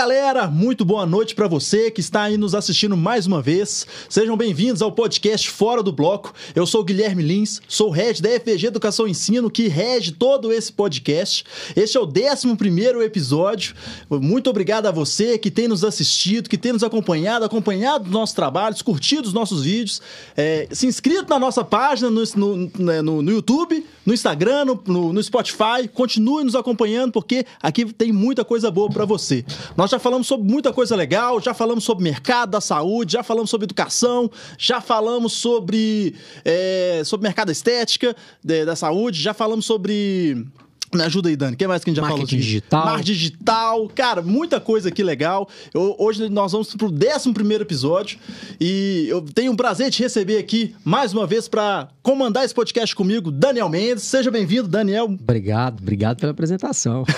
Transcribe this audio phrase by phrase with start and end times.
[0.00, 3.86] galera, muito boa noite para você que está aí nos assistindo mais uma vez.
[4.08, 6.32] Sejam bem-vindos ao podcast Fora do Bloco.
[6.54, 10.72] Eu sou Guilherme Lins, sou head da FG Educação e Ensino, que rege todo esse
[10.72, 11.44] podcast.
[11.76, 13.74] Este é o 11 episódio.
[14.08, 18.34] Muito obrigado a você que tem nos assistido, que tem nos acompanhado, acompanhado os nossos
[18.34, 20.00] trabalhos, curtido os nossos vídeos,
[20.34, 25.12] é, se inscrito na nossa página no, no, né, no, no YouTube, no Instagram, no,
[25.12, 25.86] no Spotify.
[25.92, 29.44] Continue nos acompanhando, porque aqui tem muita coisa boa para você.
[29.76, 33.50] Nós já falamos sobre muita coisa legal, já falamos sobre mercado da saúde, já falamos
[33.50, 40.46] sobre educação, já falamos sobre, é, sobre mercado estética de, da saúde, já falamos sobre
[40.92, 41.56] me ajuda aí, Dani.
[41.56, 42.40] Quem mais que a gente já Marketing falou?
[42.42, 42.84] digital.
[42.84, 43.88] Marketing digital.
[43.94, 45.48] Cara, muita coisa aqui legal.
[45.72, 48.18] Eu- hoje nós vamos pro 11 episódio.
[48.60, 52.54] E eu tenho o prazer de te receber aqui mais uma vez para comandar esse
[52.54, 54.02] podcast comigo, Daniel Mendes.
[54.04, 55.04] Seja bem-vindo, Daniel.
[55.04, 57.04] Obrigado, obrigado pela apresentação.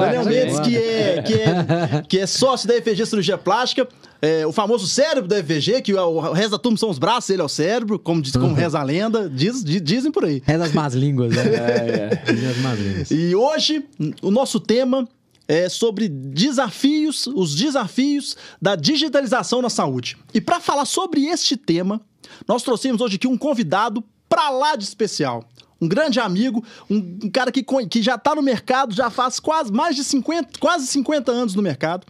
[0.00, 3.88] Daniel Mendes, que é, que, é, que é sócio da EFG Cirurgia Plástica.
[4.22, 7.28] É, o famoso cérebro da EFG, que o, o resto da turma são os braços,
[7.30, 9.28] ele é o cérebro, como, diz, como reza a lenda.
[9.28, 10.42] Diz, di- dizem por aí.
[10.46, 11.42] É das más línguas, né?
[11.44, 13.10] É, das más línguas.
[13.10, 13.84] E hoje
[14.22, 15.06] o nosso tema
[15.46, 20.16] é sobre desafios, os desafios da digitalização na saúde.
[20.32, 22.00] E para falar sobre este tema,
[22.48, 25.44] nós trouxemos hoje aqui um convidado para lá de especial.
[25.80, 29.94] Um grande amigo, um, cara que, que já está no mercado, já faz quase mais
[29.96, 32.06] de 50, quase 50 anos no mercado.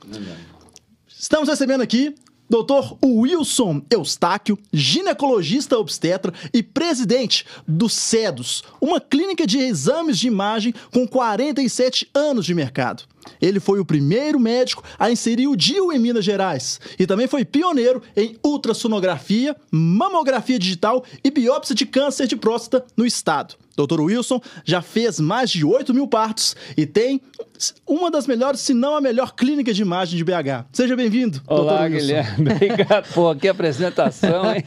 [1.24, 2.14] Estamos recebendo aqui
[2.50, 2.98] Dr.
[3.02, 11.08] Wilson Eustáquio, ginecologista obstetra e presidente do CEDOS, uma clínica de exames de imagem com
[11.08, 13.04] 47 anos de mercado.
[13.40, 17.44] Ele foi o primeiro médico a inserir o DIU em Minas Gerais e também foi
[17.44, 23.54] pioneiro em ultrassonografia, mamografia digital e biópsia de câncer de próstata no estado.
[23.76, 24.00] Dr.
[24.00, 27.20] Wilson já fez mais de 8 mil partos e tem
[27.86, 30.66] uma das melhores, se não a melhor clínica de imagem de BH.
[30.72, 31.88] Seja bem-vindo, Olá.
[31.88, 32.50] Guilherme.
[32.52, 33.12] Obrigado.
[33.12, 34.64] Pô, que apresentação, hein?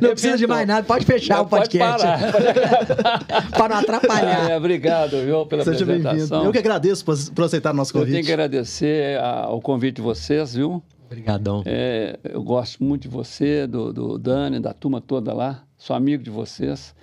[0.00, 2.06] Não precisa de mais nada, pode fechar Não, o podcast.
[2.08, 3.50] Pode parar.
[3.50, 4.50] Para não atrapalhar.
[4.50, 6.08] É, obrigado, viu, pela Seja bem-vindo.
[6.08, 6.44] apresentação.
[6.44, 8.26] Eu que agradeço por, por aceitar nosso Eu tenho convite.
[8.26, 10.82] que agradecer ao convite de vocês, viu?
[11.06, 11.62] Obrigadão.
[11.64, 15.64] É, eu gosto muito de você, do, do Dani, da turma toda lá.
[15.78, 16.94] Sou amigo de vocês.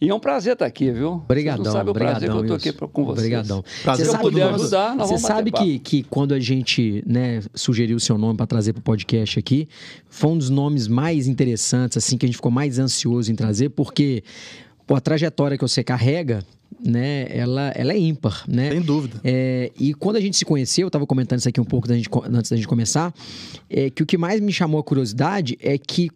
[0.00, 1.12] E é um prazer estar aqui, viu?
[1.12, 3.18] Obrigadão, Vocês não sabem o prazer que eu estou aqui com vocês.
[3.18, 3.64] Obrigadão.
[3.84, 7.98] Prazer Você sabe, ajudar, nós você vamos sabe que, que quando a gente né, sugeriu
[7.98, 9.68] o seu nome para trazer para o podcast aqui,
[10.08, 13.68] foi um dos nomes mais interessantes, assim, que a gente ficou mais ansioso em trazer,
[13.68, 14.24] porque
[14.88, 16.42] pô, a trajetória que você carrega,
[16.84, 18.70] né, ela, ela é ímpar, né?
[18.70, 19.20] Sem dúvida.
[19.22, 21.94] É, e quando a gente se conheceu, eu estava comentando isso aqui um pouco da
[21.94, 23.14] gente antes da gente começar,
[23.70, 26.10] é que o que mais me chamou a curiosidade é que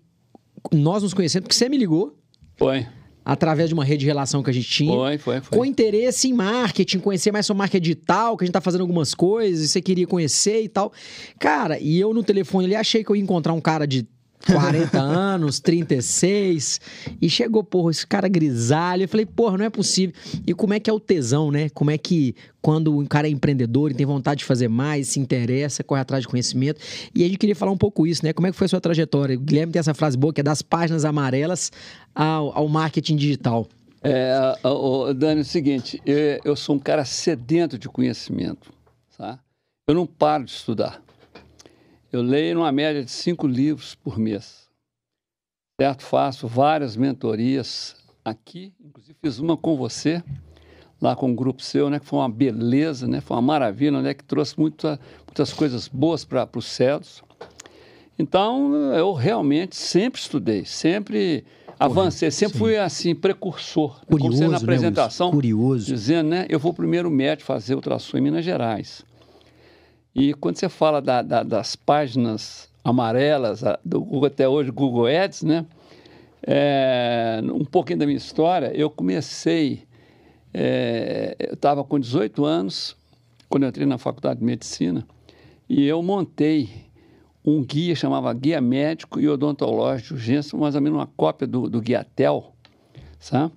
[0.72, 2.18] nós nos conhecemos porque você me ligou
[2.56, 2.86] Foi,
[3.24, 4.92] através de uma rede de relação que a gente tinha.
[4.92, 5.40] foi, foi.
[5.40, 5.58] foi.
[5.58, 9.14] Com interesse em marketing, conhecer mais sobre marketing digital, que a gente tá fazendo algumas
[9.14, 10.92] coisas, e você queria conhecer e tal.
[11.38, 14.06] Cara, e eu no telefone ali achei que eu ia encontrar um cara de
[14.44, 16.80] 40 anos, 36,
[17.20, 19.04] e chegou, porra, esse cara grisalho.
[19.04, 20.14] Eu falei, porra, não é possível.
[20.46, 21.68] E como é que é o tesão, né?
[21.70, 25.20] Como é que quando um cara é empreendedor e tem vontade de fazer mais, se
[25.20, 26.80] interessa, corre atrás de conhecimento.
[27.14, 28.32] E a gente queria falar um pouco isso, né?
[28.32, 29.36] Como é que foi a sua trajetória?
[29.36, 31.70] O Guilherme tem essa frase boa que é das páginas amarelas
[32.14, 33.68] ao, ao marketing digital.
[34.02, 38.72] É, ô, ô, Dani, é o seguinte, eu, eu sou um cara sedento de conhecimento,
[39.16, 39.38] tá?
[39.86, 41.00] Eu não paro de estudar.
[42.12, 44.68] Eu leio numa média de cinco livros por mês,
[45.80, 46.02] certo?
[46.02, 50.22] Faço várias mentorias aqui, inclusive fiz uma com você,
[51.00, 51.98] lá com o grupo seu, né?
[51.98, 53.20] Que foi uma beleza, né?
[53.20, 54.14] Foi uma maravilha, né?
[54.14, 57.22] Que trouxe muita, muitas coisas boas para os céus.
[58.18, 61.44] Então, eu realmente sempre estudei, sempre
[61.78, 64.00] avancei, sempre fui assim, precursor.
[64.06, 65.36] Como Curioso, você na né, apresentação, Wilson?
[65.36, 65.86] Curioso.
[65.86, 66.46] dizendo, né?
[66.48, 69.04] Eu vou primeiro médico fazer ultrassom em Minas Gerais.
[70.18, 75.06] E quando você fala da- da- das páginas amarelas a- do Google até hoje, Google
[75.06, 75.66] Ads, né?
[76.42, 79.82] É, um pouquinho da minha história, eu comecei,
[80.54, 82.96] é, eu estava com 18 anos,
[83.50, 85.06] quando eu entrei na faculdade de medicina,
[85.68, 86.70] e eu montei
[87.44, 91.68] um guia, chamava Guia Médico e Odontológico de Urgência, mais ou menos uma cópia do,
[91.68, 92.52] do Guia TEL,
[93.20, 93.52] sabe?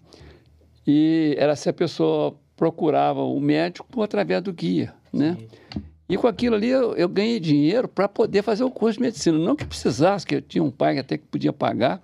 [0.86, 5.38] E era se a pessoa procurava o médico através do guia, né?
[6.10, 9.38] E com aquilo ali eu, eu ganhei dinheiro para poder fazer o curso de medicina.
[9.38, 12.02] Não que precisasse, que eu tinha um pai que até que podia pagar,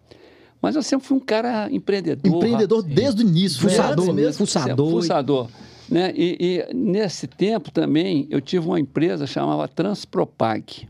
[0.61, 2.35] mas eu sempre fui um cara empreendedor.
[2.35, 3.59] Empreendedor desde o início.
[3.61, 4.45] Fuçador, mesmo.
[4.45, 4.89] fuçador.
[4.91, 5.49] Fuçador.
[5.89, 6.13] Né?
[6.15, 10.87] E, e nesse tempo também eu tive uma empresa chamava Transpropag.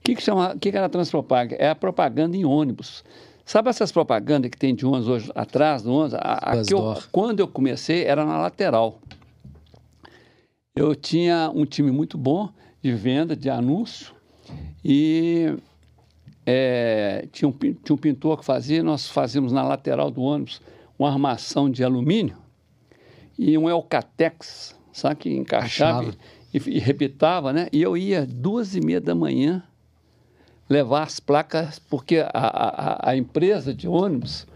[0.00, 1.54] O que, que, chama, que, que era a Transpropag?
[1.58, 3.04] É a propaganda em ônibus.
[3.44, 6.14] Sabe essas propagandas que tem de ônibus hoje atrás do ônibus?
[6.14, 8.98] A, a que eu- quando eu comecei era na lateral.
[10.74, 12.48] Eu tinha um time muito bom
[12.82, 14.14] de venda, de anúncio.
[14.82, 15.54] E
[16.46, 20.60] é, tinha, um, tinha um pintor que fazia, nós fazíamos na lateral do ônibus
[20.98, 22.36] uma armação de alumínio
[23.38, 26.14] e um Elcatex, sabe, que encaixava
[26.52, 27.68] e, e rebitava, né?
[27.72, 29.62] E eu ia duas e meia da manhã
[30.68, 34.46] levar as placas, porque a, a, a- empresa de ônibus,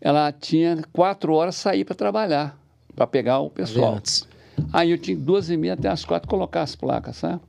[0.00, 2.58] ela tinha quatro horas sair para trabalhar,
[2.94, 3.94] para pegar o pessoal.
[4.72, 7.40] Aí eu tinha duas e meia até as quatro colocar as placas, sabe?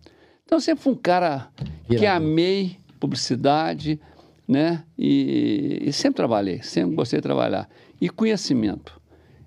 [0.46, 1.50] Então eu sempre fui um cara
[1.88, 4.00] que amei publicidade,
[4.48, 4.84] né?
[4.98, 7.70] E, e sempre trabalhei, sempre gostei de trabalhar.
[8.00, 9.00] E conhecimento.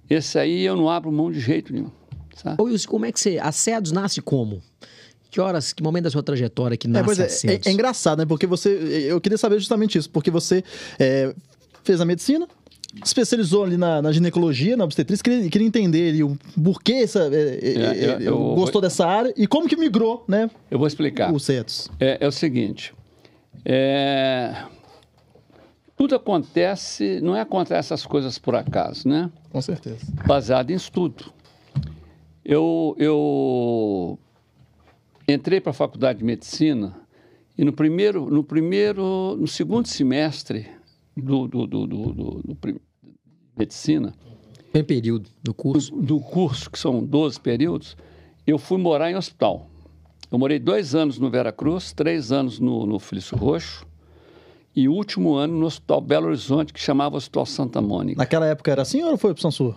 [0.09, 1.91] Esse aí eu não abro mão de jeito nenhum,
[2.35, 2.61] sabe?
[2.61, 3.39] Ô, Wilson, como é que você.
[3.39, 4.61] A SEDOS nasce como?
[5.31, 7.71] Que horas, que momento da sua trajetória que É, nasce pois a é, é, é
[7.71, 8.27] engraçado, né?
[8.27, 8.71] Porque você.
[9.09, 10.65] Eu queria saber justamente isso, porque você
[10.99, 11.33] é,
[11.85, 12.49] fez a medicina,
[13.05, 17.59] especializou ali na, na ginecologia, na obstetrícia, queria, queria entender ali o porquê essa, é,
[17.63, 20.51] é, É, eu- eu- gostou dessa área e como que migrou, né?
[20.71, 21.33] Eu vou explicar.
[21.33, 21.91] O CETOS.
[22.01, 22.93] É, é o seguinte,
[23.65, 24.65] é,
[25.97, 29.31] tudo acontece, não é acontece essas coisas por acaso, né?
[29.51, 29.99] Com certeza.
[30.27, 31.33] baseado em estudo.
[32.45, 34.19] Eu, eu
[35.29, 36.97] entrei para a faculdade de medicina
[37.57, 40.67] e no primeiro, no primeiro, no segundo semestre
[41.21, 42.81] do, do, do, do, do- do
[43.57, 44.13] medicina,
[44.73, 45.95] Tem período do curso.
[45.97, 47.97] do curso, que são 12 períodos,
[48.47, 49.67] eu fui morar em hospital.
[50.31, 53.85] Eu morei dois anos no Veracruz, três anos no, no Felício Roxo
[54.75, 58.19] e o último ano no Hospital Belo Horizonte, que chamava Hospital Santa Mônica.
[58.19, 59.77] Naquela época era assim ou foi opção sua?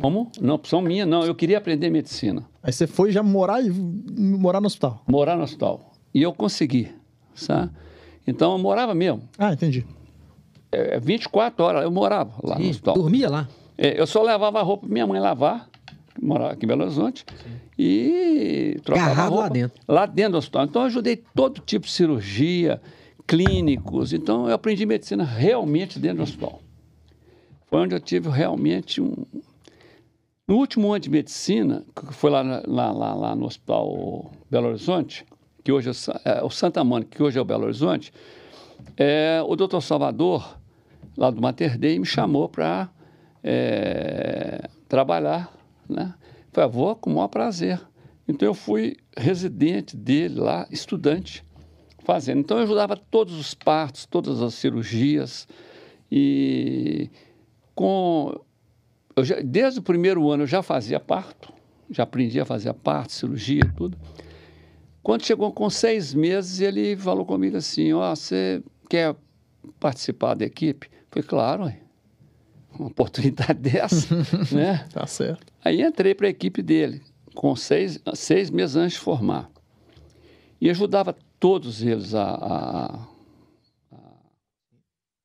[0.00, 0.32] Como?
[0.40, 1.24] Não, opção minha, não.
[1.24, 2.44] Eu queria aprender medicina.
[2.62, 5.04] Aí você foi já morar, e- morar no hospital.
[5.06, 5.92] morar no hospital.
[6.12, 6.88] E eu consegui,
[7.34, 7.70] sabe?
[8.26, 9.22] Então eu morava mesmo.
[9.38, 9.86] Ah, entendi.
[10.74, 12.94] É, 24 horas eu morava lá no Ih, hospital.
[12.94, 13.48] dormia lá.
[13.76, 15.68] É, eu só levava a roupa minha mãe lavar,
[16.14, 17.24] que morava aqui em Belo Horizonte,
[17.78, 19.82] e trocava a Agarrado roupa lá dentro.
[19.88, 20.64] lá dentro do hospital.
[20.64, 22.80] Então eu ajudei todo tipo de cirurgia,
[23.26, 24.12] clínicos.
[24.12, 26.60] Então eu aprendi medicina realmente dentro do hospital.
[27.66, 29.14] Foi onde eu tive realmente um.
[30.46, 35.24] No último ano de medicina, que foi lá, lá, lá, lá no Hospital Belo Horizonte,
[35.64, 35.88] que hoje
[36.24, 38.12] é é o Santa Mônica, que hoje é o Belo Horizonte,
[38.94, 40.58] é, o doutor Salvador,
[41.16, 42.90] lá do Mater Dei, me chamou para
[44.88, 45.52] trabalhar.
[45.88, 46.14] Né?
[46.52, 47.80] Falei, "Ah, vou com o maior prazer.
[48.26, 51.44] Então eu fui residente dele lá, estudante,
[52.04, 52.40] fazendo.
[52.40, 55.46] Então eu ajudava todos os partos, todas as cirurgias.
[56.10, 57.10] E
[57.74, 58.34] com
[59.20, 61.52] já- desde o primeiro ano eu já fazia parto,
[61.90, 63.96] já aprendi a fazer parto, cirurgia, tudo.
[65.02, 69.14] Quando chegou com seis meses, ele falou comigo assim: Ó, você quer
[69.78, 70.88] participar da equipe?
[71.14, 71.72] Falei, claro,
[72.78, 74.14] uma oportunidade dessa,
[74.52, 74.86] né?
[74.92, 75.52] Tá certo.
[75.64, 77.02] Aí entrei para a equipe dele,
[77.34, 79.48] com seis, seis meses antes de formar.
[80.60, 82.34] E ajudava todos eles a-
[83.92, 83.98] a,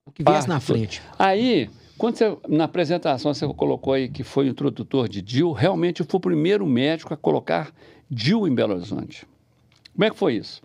[0.06, 1.02] O que viesse na frente.
[1.18, 6.02] Aí, quando você, na apresentação você colocou aí que foi o introdutor de DIL, realmente
[6.02, 7.74] eu fui o primeiro médico a colocar
[8.10, 9.26] DIL em Belo Horizonte.
[9.94, 10.62] Como é que foi isso?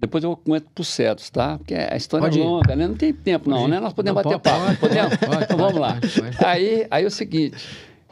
[0.00, 1.58] Depois eu comento para o Cedos, tá?
[1.58, 2.46] Porque a história Pode é ir.
[2.46, 2.86] longa, né?
[2.86, 3.70] Não tem tempo não, ir.
[3.70, 3.80] né?
[3.80, 5.16] Nós podemos Não, bater pode, papo, pode, podemos?
[5.16, 5.98] pode, então vamos lá.
[6.46, 7.56] Aí, aí é o seguinte,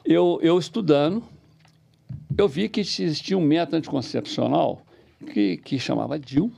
[0.05, 1.23] eu, eu estudando,
[2.37, 4.83] eu vi que existia um método anticoncepcional
[5.33, 6.51] que, que chamava DIL,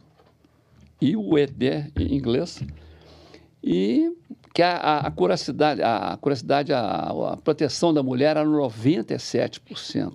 [1.01, 2.63] e o ED em inglês,
[3.63, 4.11] e
[4.55, 10.13] que a, a, a curacidade, a, a curacidade, a, a proteção da mulher era 97%.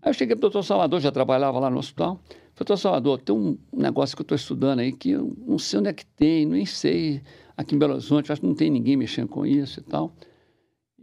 [0.00, 2.20] Aí eu cheguei para o doutor Salvador, já trabalhava lá no hospital.
[2.58, 5.78] Falei, doutor Salvador, tem um negócio que eu estou estudando aí que eu não sei
[5.78, 7.22] onde é que tem, nem sei.
[7.56, 10.12] Aqui em Belo Horizonte, acho que não tem ninguém mexendo com isso e tal.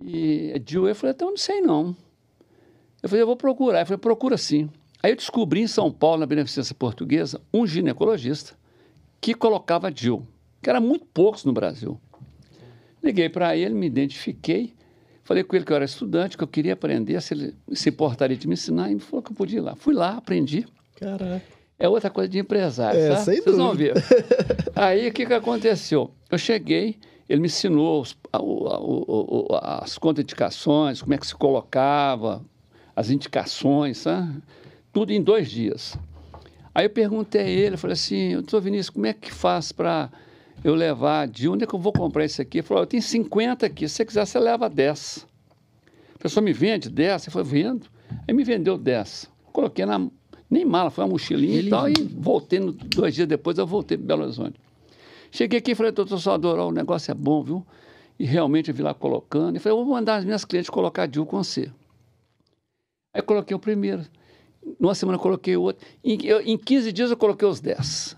[0.04, 1.96] E é DIU, eu falei, então eu não sei não.
[3.02, 3.80] Eu falei, eu vou procurar.
[3.80, 4.70] Eu falei, procura sim.
[5.02, 8.54] Aí eu descobri em São Paulo, na Beneficência Portuguesa, um ginecologista
[9.22, 10.28] que colocava DIU,
[10.62, 11.98] que era muito poucos no Brasil.
[13.02, 14.74] Liguei para ele, me identifiquei,
[15.24, 18.36] falei com ele que eu era estudante, que eu queria aprender, se ele se importaria
[18.36, 19.74] de me ensinar, e me falou que eu podia ir lá.
[19.78, 20.68] Fui lá, aprendi.
[20.96, 21.42] Caraca.
[21.78, 23.18] É outra coisa de empresário, É, tá?
[23.18, 23.94] sem Vocês vão dúvida.
[24.00, 24.72] ver.
[24.76, 26.10] Aí, o que, que aconteceu?
[26.32, 26.98] Eu cheguei,
[27.28, 32.42] ele me ensinou os- a- a- o- as contraindicações, como é que se colocava,
[32.96, 34.42] as indicações, sabe?
[34.94, 35.98] Tudo em dois dias.
[36.74, 40.10] Aí eu perguntei a ele, eu falei assim, doutor Vinícius, como é que faz para
[40.64, 42.60] eu levar, de onde é que eu vou comprar isso aqui?
[42.60, 45.28] Ele falou, eu tenho 50 aqui, se você quiser, você leva 10.
[46.16, 47.88] A pessoa me vende 10, eu falei, vendo.
[48.26, 49.30] Aí me vendeu 10.
[49.52, 50.00] Coloquei na,
[50.50, 53.66] nem mala, foi uma mochilinha Ele- e tal, e voltei, no- dois dias depois eu
[53.68, 54.60] voltei para Belo Horizonte.
[55.32, 57.66] Cheguei aqui e falei, doutor Salvador, ó, o negócio é bom, viu?
[58.18, 59.58] E realmente eu vi lá colocando.
[59.58, 61.70] E falei, vou mandar as minhas clientes colocar DIU com você.
[63.14, 64.06] Aí coloquei o primeiro.
[64.80, 65.86] Numa semana eu coloquei outro.
[66.04, 68.16] Em, eu, em 15 dias eu coloquei os 10.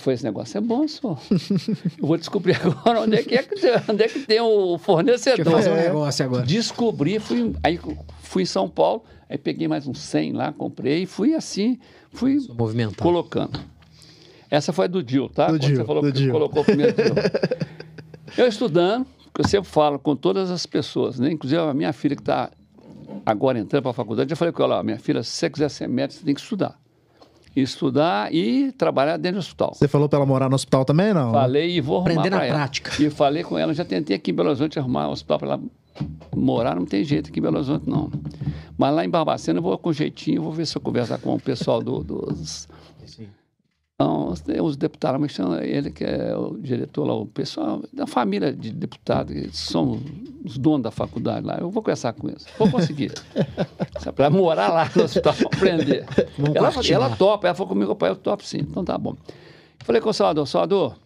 [0.00, 1.18] Falei, esse negócio é bom, senhor.
[1.98, 3.54] eu vou descobrir agora onde é que, é que,
[3.88, 5.44] onde é que tem o fornecedor.
[5.44, 6.46] Deixa eu fazer um negócio agora.
[6.46, 7.78] Descobri, fui, aí
[8.22, 11.78] fui em São Paulo, aí peguei mais uns 100 lá, comprei e fui assim,
[12.12, 13.02] fui Movimentado.
[13.02, 13.60] colocando.
[14.50, 15.46] Essa foi a do Dil, tá?
[15.46, 16.32] Do Quando Dil, você falou que Dil.
[16.32, 17.14] colocou o primeiro Dil.
[18.38, 19.04] Eu estudando,
[19.34, 21.32] que eu sempre falo com todas as pessoas, né?
[21.32, 22.50] Inclusive a minha filha que está
[23.26, 25.88] agora entrando para a faculdade, eu falei com ela, minha filha, se você quiser ser
[25.88, 26.78] médica, você tem que estudar.
[27.54, 29.72] Estudar e trabalhar dentro do hospital.
[29.74, 31.32] Você falou pra ela morar no hospital também, não?
[31.32, 32.56] Falei e vou arrumar Aprender na pra ela.
[32.58, 33.02] prática.
[33.02, 35.60] E falei com ela, já tentei aqui em Belo Horizonte arrumar um hospital para ela
[36.34, 38.10] morar, não tem jeito aqui em Belo Horizonte, não.
[38.78, 41.40] Mas lá em Barbacena eu vou com jeitinho, vou ver se eu conversar com o
[41.40, 42.68] pessoal do- dos...
[43.18, 43.26] Não,
[44.02, 48.52] os, os deputados, mas chama ele que é o diretor lá, o pessoal da família
[48.52, 50.00] de deputados, eles são
[50.44, 51.58] os donos da faculdade lá.
[51.58, 52.46] Eu vou conversar com eles.
[52.58, 53.12] Vou conseguir.
[54.16, 56.06] para morar lá no hospital, aprender.
[56.54, 58.58] Ela, ela topa, ela falou comigo, pai, eu topo sim.
[58.58, 59.14] Então tá bom.
[59.80, 60.96] Falei com o Salvador, Salvador,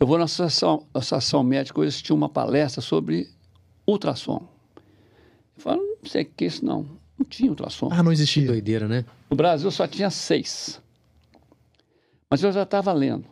[0.00, 3.28] eu vou na associação, associação médica, hoje tinha uma palestra sobre
[3.86, 4.42] ultrassom.
[5.56, 6.86] Eu falei, não sei o que é isso não.
[7.16, 7.88] Não tinha ultrassom.
[7.92, 8.46] Ah, não Que existia.
[8.46, 9.04] doideira, né?
[9.30, 10.81] No Brasil só tinha seis.
[12.32, 13.26] Mas eu já estava lendo.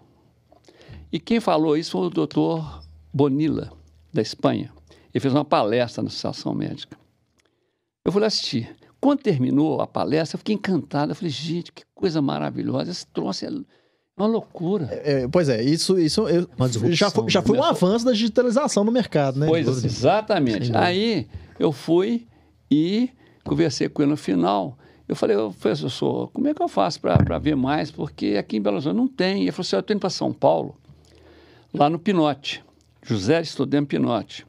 [1.11, 3.73] E quem falou isso foi o doutor Bonilla,
[4.12, 4.71] da Espanha.
[5.11, 6.99] Ele fez uma palestra na Associação Médica.
[8.04, 8.76] Eu fui lá assistir.
[9.00, 11.12] Quando terminou a palestra, eu fiquei encantado.
[11.12, 12.90] Eu falei, gente, que coisa maravilhosa.
[12.90, 13.49] Esse troço é
[14.19, 14.90] uma loucura.
[14.92, 16.47] É, pois é, isso, isso eu-
[16.90, 17.47] já foi, já né?
[17.47, 19.47] foi um Começou- avanço da digitalização no mercado, né?
[19.47, 20.59] Pois, exatamente.
[20.59, 20.78] Dúvida.
[20.78, 21.26] Aí
[21.59, 22.26] eu fui
[22.71, 23.09] e
[23.45, 24.76] conversei com ele no final.
[25.11, 27.90] Eu falei, ô, professor, como é que eu faço para ver mais?
[27.90, 29.43] Porque aqui em Belo Horizonte não tem.
[29.43, 30.76] Ele falou assim, eu estou indo para São Paulo,
[31.75, 32.62] lá no Pinote.
[33.02, 34.47] José Estudante Pinote.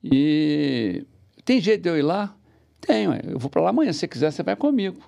[0.00, 1.04] E
[1.44, 2.32] tem jeito de eu ir lá?
[2.80, 3.92] Tenho, eu vou para lá amanhã.
[3.92, 5.02] Se você quiser, você vai comigo.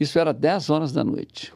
[0.00, 1.52] Isso era 10 horas da noite.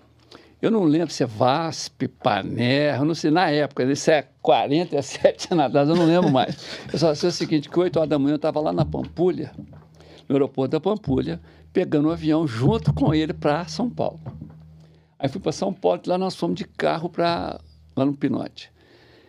[0.60, 5.64] Eu não lembro se é VASP, Paner, não sei, na época, isso é 47 anos
[5.64, 6.58] atrás, eu não lembro mais.
[6.92, 9.54] Eu só sei o seguinte, que 8 horas da manhã eu estava lá na Pampulha,
[10.28, 11.40] no aeroporto da Pampulha,
[11.72, 14.20] pegando um avião junto com ele para São Paulo.
[15.18, 17.60] Aí fui para São Paulo, de lá nós fomos de carro para
[17.96, 18.70] lá no Pinote.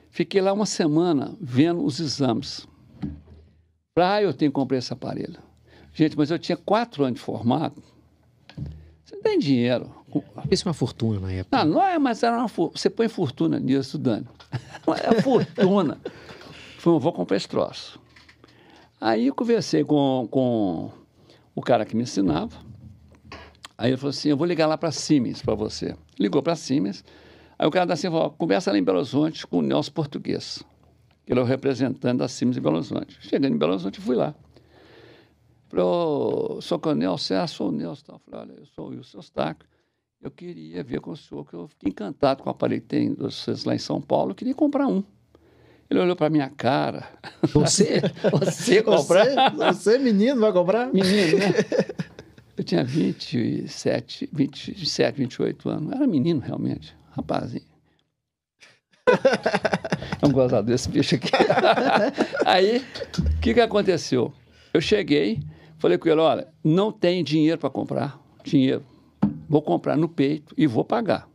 [0.10, 2.68] Fiquei lá uma semana vendo os exames.
[3.96, 5.40] Ah, eu tenho que comprar esse aparelho.
[5.94, 7.82] Gente, mas eu tinha quatro anos de formado.
[9.04, 9.92] Você não tem dinheiro.
[10.52, 11.66] Isso é uma fortuna na época.
[11.66, 14.28] Não, não é, mas era uma, você põe fortuna nisso, Dani.
[15.04, 15.98] É fortuna.
[16.78, 18.00] Falei, vou comprar esse troço.
[19.00, 20.92] Aí eu conversei com, com
[21.54, 22.56] o cara que me ensinava.
[23.78, 25.96] Aí ele falou assim, eu vou ligar lá para Siemens para você.
[26.20, 27.06] Ligou para Siemens.
[27.60, 30.64] Aí o cara da Siemens falou, conversa lá em Belo Horizonte com o Nelson Português.
[31.28, 33.18] Ele é o representante da Siemens em Belo Horizonte.
[33.22, 34.34] Chegando em Belo Horizonte, fui lá.
[35.70, 38.04] Falei, ô, sou o Nelson, é, sou o Nelson.
[38.06, 38.20] Tal.
[38.20, 39.68] Falei, olha, eu sou o Wilson Eustáquio.
[40.20, 43.14] Eu queria ver com o senhor, que eu fiquei encantado com o aparelho que tem
[43.14, 45.04] vocês lá em São Paulo, eu queria comprar um.
[45.90, 47.08] Ele olhou para minha cara.
[47.54, 48.02] Você,
[48.32, 49.52] Você comprar?
[49.52, 50.92] Você, você, menino, vai comprar?
[50.94, 51.54] Menino, né?
[52.58, 55.92] Eu tinha 27, 27, 28 anos.
[55.92, 56.96] Eu era menino, realmente.
[57.12, 57.64] Rapazinho.
[60.22, 61.30] Não gosto desse bicho aqui.
[62.44, 62.84] Aí,
[63.20, 64.34] o que, que aconteceu?
[64.74, 65.40] Eu cheguei,
[65.78, 68.20] falei com ele, olha, não tem dinheiro para comprar.
[68.44, 68.84] Dinheiro.
[69.48, 71.30] Vou comprar no peito e vou pagar.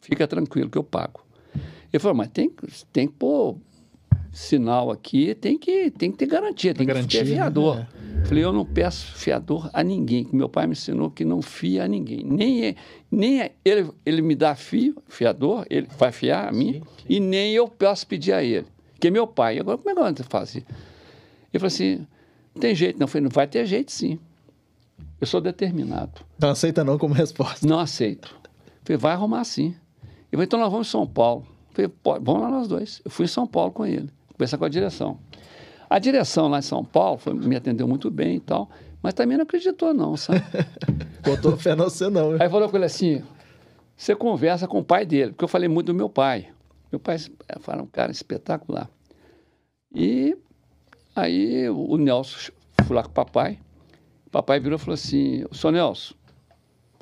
[0.00, 1.25] Fica tranquilo que eu pago.
[1.92, 2.50] Ele falou, mas tem,
[2.92, 3.56] tem que pôr
[4.32, 7.76] sinal aqui, tem que, tem que ter garantia, tem Garantia, que ter fiador.
[7.76, 7.88] né?
[8.26, 11.84] Falei, eu não peço fiador a ninguém, que meu pai me ensinou que não fia
[11.84, 12.22] a ninguém.
[12.24, 12.74] Nem, é-
[13.10, 17.54] nem é- ele, ele me dá fio, fiador, ele vai fiar a mim, e nem
[17.54, 18.66] eu posso pedir a ele,
[19.00, 19.58] que é meu pai.
[19.58, 20.64] Agora, como é que eu vou fazer?
[21.52, 22.06] Ele falou assim,
[22.54, 23.04] não tem jeito não.
[23.04, 24.18] Eu falei, não vai ter jeito sim.
[25.20, 26.20] Eu sou determinado.
[26.38, 27.66] Não aceita não como resposta.
[27.66, 28.36] Não aceito.
[28.84, 29.68] Falei, vai arrumar sim.
[30.30, 31.46] Ele falou, então nós vamos em São Paulo.
[31.76, 33.02] Falei, "Pode, vamos lá nós dois.
[33.04, 35.18] Eu fui em São Paulo com ele, conversar com a direção.
[35.90, 38.70] A direção lá em São Paulo foi- me atendeu muito bem e tal,
[39.02, 40.40] mas também não acreditou não, sabe?
[41.22, 42.32] Botou fé não você não.
[42.40, 43.22] Aí falou com ele assim,
[43.94, 46.48] você conversa com o pai dele, porque eu falei muito do meu pai.
[46.90, 47.18] Meu pai
[47.68, 48.88] era um cara espetacular.
[49.94, 50.34] E
[51.14, 52.52] aí o Nelson,
[52.86, 53.58] fui lá com o papai,
[54.26, 56.14] o papai virou e falou assim, senhor Nelson,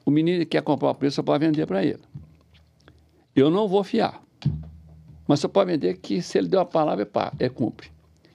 [0.05, 2.01] o menino quer comprar o preço, você pode vender para ele.
[3.37, 4.24] Eu não vou fiar.
[5.27, 7.09] Mas você pode vender que se ele deu a palavra,
[7.39, 7.91] é, é cumpre.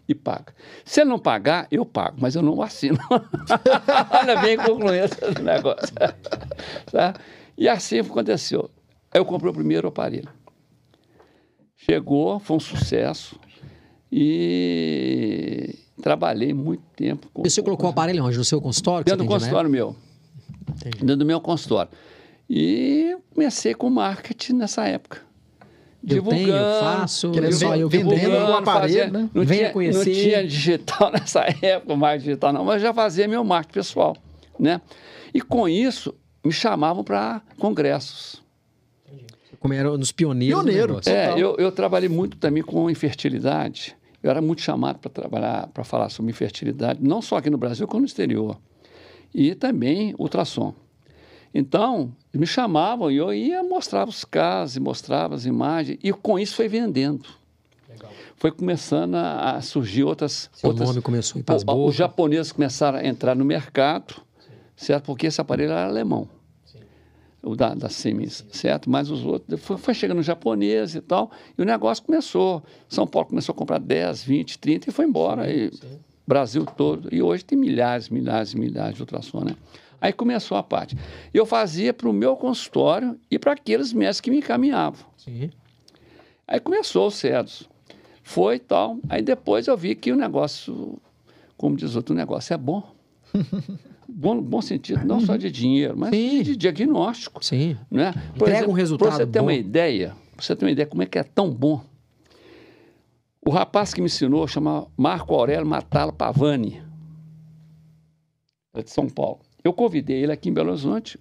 [0.07, 0.55] E paga.
[0.83, 2.97] Se ele não pagar, eu pago, mas eu não assino.
[4.11, 5.93] Olha bem concluência do negócio.
[6.91, 7.13] tá?
[7.55, 8.71] E assim aconteceu.
[9.13, 10.29] Eu comprei o primeiro aparelho.
[11.75, 13.39] Chegou, foi um sucesso.
[14.11, 17.29] E trabalhei muito tempo.
[17.31, 18.37] Com, E você colocou o aparelho onde?
[18.37, 19.05] No seu consultório?
[19.05, 19.29] dentro do né?
[19.29, 19.95] consultório meu.
[20.69, 20.99] Entendi.
[20.99, 21.91] Dentro do meu consultório.
[22.49, 25.28] E comecei com marketing nessa época.
[26.15, 26.79] Eu tenho, eu Divulgando.
[26.79, 29.29] faço, Querendo só eu vou- o aparelho, né?
[29.33, 29.97] Não, Venha tinha, conhecer.
[29.97, 34.15] não tinha digital nessa época, mais digital não, mas já fazia meu marketing pessoal,
[34.59, 34.81] né?
[35.33, 36.13] E com isso,
[36.43, 38.41] me chamavam para congressos.
[39.59, 40.63] Como era nos pioneiros.
[40.63, 40.99] Pioneiro.
[41.05, 43.95] É, eu, eu trabalhei muito também com infertilidade.
[44.23, 47.85] Eu era muito chamado para trabalhar, para falar sobre infertilidade, não só aqui no Brasil,
[47.87, 48.57] como no exterior.
[49.33, 50.73] E também ultrassom.
[51.53, 56.55] Então, me chamavam e eu ia mostrar os casos, mostrava as imagens, e com isso
[56.55, 57.25] foi vendendo.
[58.35, 60.49] Foi começando a, a surgir outras.
[60.53, 61.63] Seu outras nome começou a ir para as.
[61.67, 64.15] Os japoneses começaram a entrar no mercado,
[64.77, 65.05] certo?
[65.05, 66.27] Porque esse aparelho era alemão.
[67.41, 68.89] O da, da Siemens, certo?
[68.89, 69.59] Mas os outros.
[69.61, 72.63] Foi, foi chegando japonês e tal, e o negócio começou.
[72.87, 75.51] São Paulo começou a comprar 10, 20, 30 e foi embora.
[75.51, 75.69] e
[76.25, 77.13] Brasil todo.
[77.13, 79.55] E hoje tem milhares, milhares e milhares de ultrassom, né?
[80.01, 80.97] Aí começou a parte.
[81.33, 85.05] Eu fazia para o meu consultório e para aqueles médicos que me encaminhavam.
[85.17, 85.49] Sim.
[86.47, 87.69] Aí começou o CEDOS.
[88.23, 88.97] Foi e tal.
[89.09, 90.97] Aí depois eu vi que o negócio,
[91.57, 92.83] como diz outro, o negócio é bom.
[94.07, 96.41] bom, bom sentido, não só de dinheiro, mas Sim.
[96.41, 97.43] de, diagnóstico.
[97.43, 97.77] Sim.
[97.91, 98.13] Né?
[98.35, 99.45] Entrega um resultado Para você ter bom.
[99.45, 101.83] uma ideia, pra você ter uma ideia como é que é tão bom.
[103.45, 106.81] O rapaz que me ensinou chama Marco Aurélio Matalo Pavani,
[108.73, 109.39] é de São Paulo.
[109.63, 111.19] Eu convidei ele aqui em Belo Horizonte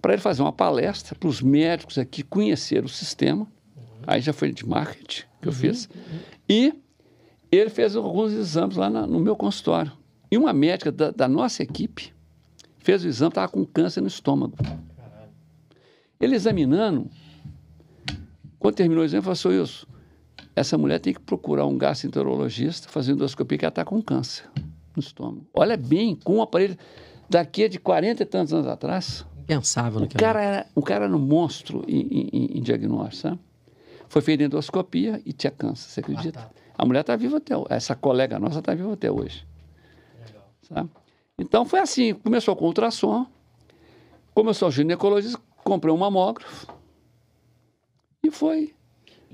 [0.00, 3.46] para ele fazer uma palestra para os médicos aqui conhecer o sistema.
[4.06, 5.88] Aí já foi de marketing que eu fiz.
[6.48, 6.72] E
[7.50, 9.92] ele fez alguns exames lá na- no meu consultório.
[10.30, 12.12] E uma médica da, da nossa equipe
[12.78, 14.56] fez o exame, estava com câncer no estômago.
[16.20, 17.08] Ele examinando,
[18.58, 19.86] quando terminou o exame, falou assim, isso,
[20.54, 24.48] essa mulher tem que procurar um gastroenterologista, fazer endoscopia, que ela está com câncer
[24.96, 25.46] no estômago.
[25.54, 26.76] Olha bem, com um aparelho
[27.28, 30.20] daqui a de 40 e tantos anos atrás, Pensável o naquela.
[30.20, 32.00] cara era, o cara era um monstro em,
[32.32, 33.40] em- em- diagnóstico, sabe?
[34.08, 36.50] Foi feita endoscopia e tinha câncer, você acredita?
[36.76, 37.66] A mulher está viva até hoje.
[37.70, 39.46] Essa colega nossa está viva até hoje.
[40.62, 40.88] Sabe?
[41.38, 43.26] Então foi assim, começou com ultrassom,
[44.34, 46.66] começou o ginecologista, comprei um mamógrafo
[48.22, 48.74] e foi.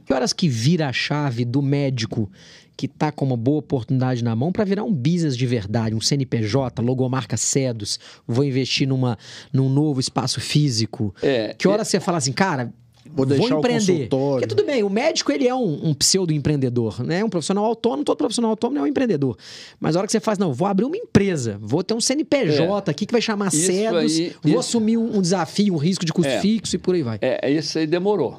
[0.04, 2.30] Que horas que vira a chave do médico
[2.76, 6.00] que tá com uma boa oportunidade na mão para virar um business de verdade, um
[6.00, 9.16] CNPJ, logomarca Cedos, vou investir numa,
[9.52, 11.14] num novo espaço físico?
[11.22, 12.72] É, Que hora você fala assim, cara,
[13.06, 14.08] Vou o empreender?
[14.08, 17.22] Porque tudo bem, o médico ele é um, um pseudo-empreendedor, né?
[17.22, 19.36] Um profissional autônomo, todo profissional autônomo é um empreendedor.
[19.78, 22.90] Mas a hora que você faz, não, vou abrir uma empresa, vou ter um CNPJ
[22.90, 24.58] aqui que vai chamar Isso Cedos, aí, vou isso.
[24.58, 26.40] assumir um, um desafio, um risco de custo É.
[26.40, 27.18] fixo e por aí vai.
[27.20, 28.38] É, isso aí demorou,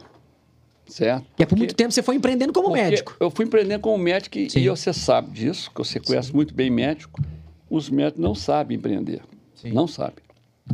[0.88, 1.26] certo?
[1.40, 3.16] E é por muito tempo você foi empreendendo como Porque médico.
[3.20, 4.60] Eu fui empreendendo como médico e, Sim.
[4.60, 7.22] e você sabe disso, que você conhece muito bem médico.
[7.70, 9.22] Os médicos não sabem empreender.
[9.56, 9.72] Sim.
[9.72, 10.24] Não sabem.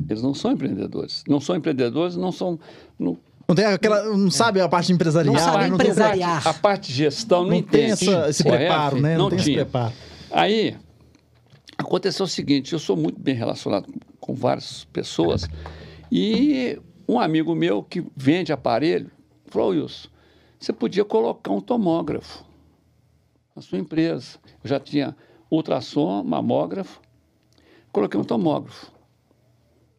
[0.10, 1.24] Eles não são empreendedores.
[1.28, 2.60] Não são empreendedores, não são.
[3.00, 4.04] Não, Não tem aquela.
[4.16, 5.34] Não sabe a parte empresarial.
[5.34, 6.48] Não sabe não tem- empresariar.
[6.48, 8.10] a parte de gestão não, Não tem entende.
[8.10, 8.60] essa- esse Correto?
[8.66, 9.14] preparo, né?
[9.18, 9.66] Não, Não tem esse tinha.
[9.66, 9.94] preparo.
[10.32, 10.76] Aí,
[11.78, 13.88] aconteceu o seguinte: eu sou muito bem relacionado
[14.20, 15.48] com várias pessoas
[16.12, 19.10] e um amigo meu que vende aparelho
[19.52, 20.10] falou: Wilson,
[20.60, 22.44] você podia colocar um tomógrafo
[23.56, 24.38] na sua empresa.
[24.64, 25.16] Eu já tinha
[25.50, 27.02] ultrassom, mamógrafo,
[27.92, 28.92] coloquei um tomógrafo.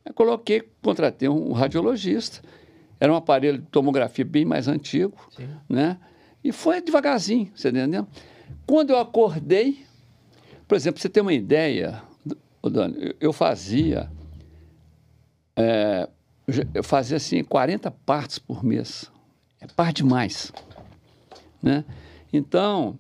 [0.05, 2.43] Eu coloquei, contratei um radiologista.
[2.99, 5.17] Era um aparelho de tomografia bem mais antigo,
[5.69, 5.99] né?
[6.43, 8.07] E foi devagarzinho, você entendeu?
[8.67, 9.85] Quando eu acordei,
[10.69, 12.03] por exemplo, você ter uma ideia,
[12.65, 14.09] Dani, eu- fazia,
[15.57, 16.09] é,
[16.75, 19.11] eu fazia assim 40 partes por mês.
[19.63, 20.53] É parte demais,
[21.63, 21.85] né?
[22.33, 22.99] Então,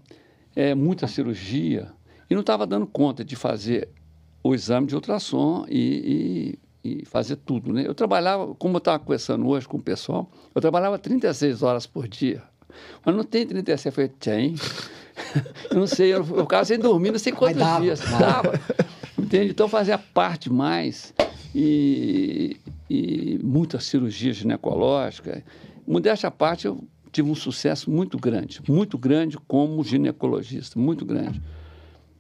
[0.54, 1.88] é muita cirurgia
[2.30, 3.88] e não estava dando conta de fazer
[4.44, 7.84] o exame de ultrassom e, e- e fazer tudo, né?
[7.86, 12.06] Eu trabalhava, como eu estava conversando hoje com o pessoal, eu trabalhava 36 horas por
[12.08, 12.42] dia.
[13.04, 14.54] Mas não tem 36, eu falei, tem.
[15.70, 18.00] Eu não sei, eu, eu ficava sem dormir, não sei quantos dava, dias.
[18.00, 18.58] Dava.
[19.18, 19.50] Entende?
[19.50, 21.12] Então fazia parte mais
[21.54, 22.56] e,
[22.88, 25.44] e muita cirurgia ginecológica.
[25.86, 31.40] Modéstia à parte, eu tive um sucesso muito grande, muito grande como ginecologista, muito grande.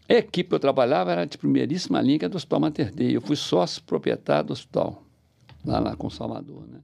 [0.08, 3.16] A equipe que eu trabalhava era de primeiríssima linha, que é do Hospital Mater Dei.
[3.16, 5.02] Eu fui sócio proprietário do hospital,
[5.64, 6.80] lá, lá com Salvador, né?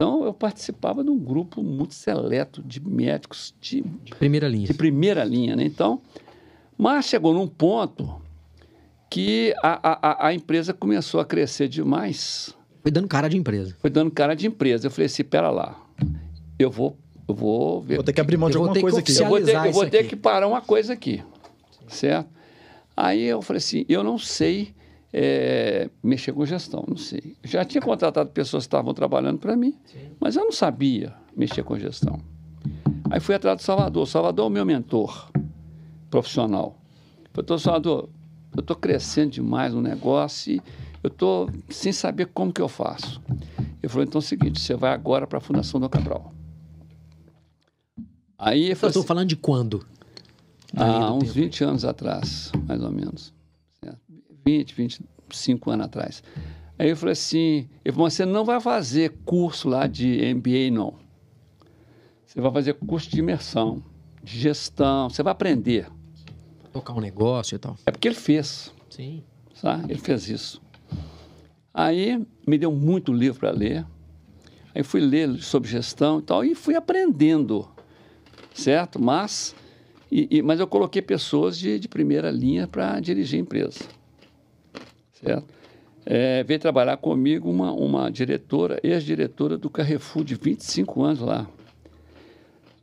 [0.00, 4.66] Então, eu participava de um grupo muito seleto de médicos de De primeira linha.
[4.66, 5.64] de primeira linha, né?
[5.64, 6.00] Então,
[6.76, 8.20] mas chegou num ponto
[9.10, 13.74] que a, a, a- a empresa começou a crescer demais, Foi dando cara de empresa.
[13.80, 14.86] foi dando cara de empresa.
[14.86, 15.80] Eu falei assim, pera lá,
[16.58, 19.12] eu vou, eu vou ver, Vou ter que abrir mão de alguma coisa aqui.
[19.18, 21.22] eu vou ter, eu vou ter que parar uma coisa aqui,
[21.86, 22.28] certo?
[22.96, 24.74] Aí eu falei assim, eu não sei
[25.12, 27.36] é, mexer com gestão, não sei.
[27.44, 29.74] Já tinha contratado pessoas que estavam trabalhando para mim,
[30.20, 32.20] mas eu não sabia mexer com gestão.
[33.10, 34.06] Aí fui atrás do Salvador.
[34.06, 35.30] Salvador é o meu mentor
[36.10, 36.76] profissional.
[37.34, 38.08] Eu estou, Salvador,
[38.56, 40.62] eu estou crescendo demais no negócio e
[41.02, 43.22] eu estou sem saber como que eu faço.
[43.82, 46.32] Ele falou, então é o seguinte, você vai agora para a Fundação do Cabral.
[48.36, 49.86] Aí eu tô assim, falando de quando?
[50.76, 51.34] Há do uns tempo.
[51.34, 53.34] 20 anos atrás, mais ou menos.
[53.82, 53.98] Certo?
[54.44, 56.22] 20, 25 anos atrás.
[56.78, 60.94] Aí eu falei assim, ele falou, você não vai fazer curso lá de MBA, não.
[62.24, 63.82] Você vai fazer curso de imersão,
[64.22, 65.90] de gestão, você vai aprender.
[66.72, 67.76] Tocar um negócio e tal.
[67.86, 69.24] É porque ele fez, Sim.
[69.54, 69.90] sabe?
[69.90, 70.62] Ele fez isso.
[71.78, 73.86] Aí me deu muito livro para ler.
[74.74, 77.68] Aí fui ler sobre gestão e tal, e fui aprendendo,
[78.52, 79.00] certo?
[79.00, 79.54] Mas,
[80.10, 83.78] e- e- mas eu coloquei pessoas de, de primeira linha para dirigir a empresa,
[85.12, 85.46] certo?
[86.04, 91.46] É, veio trabalhar comigo uma, uma diretora, ex-diretora do Carrefour, de 25 anos lá.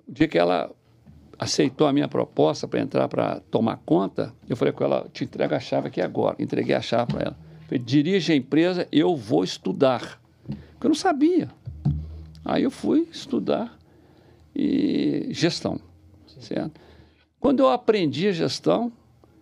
[0.07, 0.71] O dia que ela
[1.37, 5.53] aceitou a minha proposta para entrar para tomar conta, eu falei com ela, te entrego
[5.53, 6.37] a chave aqui agora.
[6.39, 7.44] Entreguei a chave para ela.
[7.83, 10.21] Dirige a empresa, eu vou estudar.
[10.47, 11.49] Porque eu não sabia.
[12.43, 13.77] Aí eu fui estudar
[14.55, 15.79] e gestão,
[16.39, 16.79] certo?
[17.39, 18.91] Quando eu aprendi a gestão,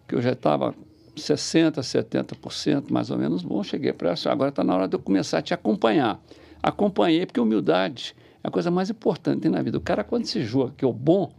[0.08, 0.74] que eu já estava
[1.16, 5.00] 60%, 70% mais ou menos bom, cheguei para ela, agora está na hora de eu
[5.00, 6.20] começar a te acompanhar.
[6.62, 9.78] Acompanhei, porque humildade é a coisa mais importante que tem na vida.
[9.78, 11.32] O cara, quando se julga que é o bom,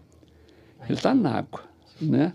[0.84, 1.62] ele está na água,
[2.00, 2.32] né?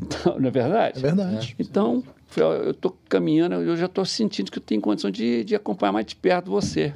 [0.00, 0.98] Então, não é verdade?
[0.98, 1.56] É verdade.
[1.58, 5.54] Então, falei, eu estou caminhando, eu já estou sentindo que eu tenho condição de, de
[5.54, 6.94] acompanhar mais de perto você.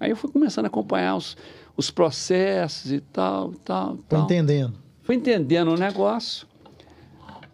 [0.00, 1.36] Aí eu fui começando a acompanhar os,
[1.76, 4.24] os processos e tal, e tal, e tal.
[4.24, 4.74] entendendo.
[5.02, 6.46] Fui entendendo o negócio.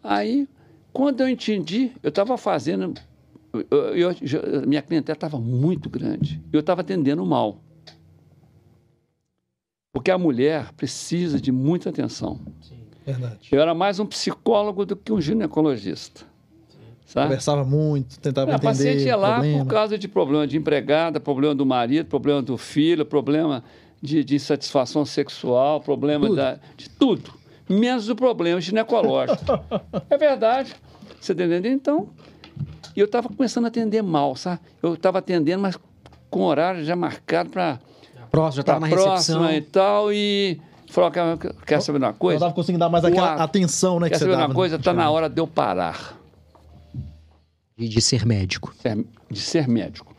[0.03, 0.47] Aí,
[0.93, 2.95] quando eu entendi, eu estava fazendo.
[3.53, 6.43] eu- eu- eu- minha clientela estava muito grande.
[6.53, 7.59] Eu estava atendendo mal.
[9.93, 12.41] Porque a mulher precisa de muita atenção.
[13.07, 13.49] Verdade.
[13.53, 16.27] Eu era mais um psicólogo do que um ginecologista.
[17.07, 17.27] Sabe?
[17.29, 18.67] Conversava muito, tentava A entender.
[18.73, 19.65] paciente ia lá problema.
[19.65, 23.63] por causa de problema de empregada, problema do marido, problema do filho, problema
[24.03, 26.37] de, de insatisfação sexual, problema Tudo.
[26.37, 27.31] da, de tudo.
[27.69, 29.43] Menos o problema ginecológico.
[30.11, 30.75] é verdade.
[31.21, 31.73] Você está entendendo?
[31.75, 32.09] Então,
[32.97, 34.61] eu estava começando a atender mal, sabe?
[34.83, 35.79] Eu estava atendendo, mas
[36.31, 37.79] com horário já marcado para
[38.31, 39.13] Próximo, já a tava na recepção.
[39.39, 40.13] próxima e tal.
[40.13, 42.41] E falou, quer, quer saber de uma Eu coisa?
[42.41, 44.49] tava conseguindo dar mais aquela a- atenção, né, que Quer você saber de dava.
[44.49, 44.77] uma coisa?
[44.77, 46.19] Está na hora de eu parar.
[47.77, 48.75] De, de ser médico.
[49.31, 50.15] de ser médico.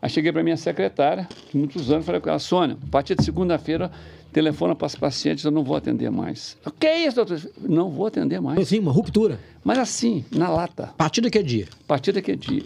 [0.00, 3.24] Aí cheguei para minha secretária, de muitos anos, falei com ela, Sônia, a partir de
[3.24, 3.90] segunda-feira,
[4.32, 6.56] telefona para os pacientes, eu não vou atender mais.
[6.64, 7.40] O que é isso, doutor?
[7.60, 8.60] Não vou atender mais.
[8.60, 9.40] Assim, uma ruptura.
[9.64, 11.68] Mas assim, na lata, A partir daquele dia.
[11.82, 12.64] a partir daquele dia.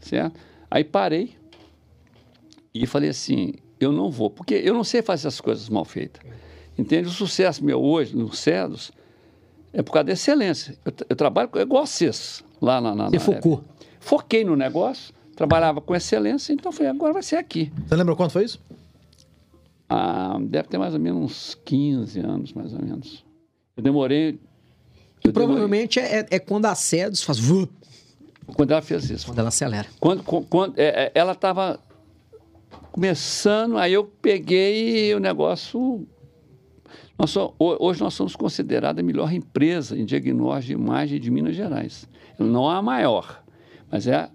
[0.00, 0.38] Certo?
[0.70, 1.34] Aí parei
[2.72, 6.22] e falei assim, eu não vou, porque eu não sei fazer as coisas mal feitas.
[6.78, 7.08] Entende?
[7.08, 8.90] O sucesso meu hoje no CEDOS
[9.74, 10.76] é por causa da excelência.
[10.84, 12.94] Eu, eu trabalho com- igual vocês, lá na...
[12.94, 13.62] na Você na- focou.
[14.00, 17.72] Foquei no negócio, trabalhava com excelência, então falei, agora vai ser aqui.
[17.86, 18.60] Você lembra quanto foi isso?
[19.88, 23.24] Ah, deve ter mais ou menos uns 15 anos, mais ou menos.
[23.76, 24.30] Eu demorei.
[24.30, 27.38] E eu demorei- provavelmente é, é- é quando a SEDOS faz...
[28.56, 29.26] Quando ela fez isso.
[29.26, 29.88] Quando ela acelera.
[29.98, 31.80] Quando, quando, é, é, ela estava
[32.92, 36.06] começando, aí eu peguei o negócio.
[37.18, 41.54] Nós ho- hoje nós somos considerados a melhor empresa em diagnóstico de imagem de Minas
[41.54, 42.08] Gerais.
[42.38, 43.42] Não a maior,
[43.90, 44.30] mas é a,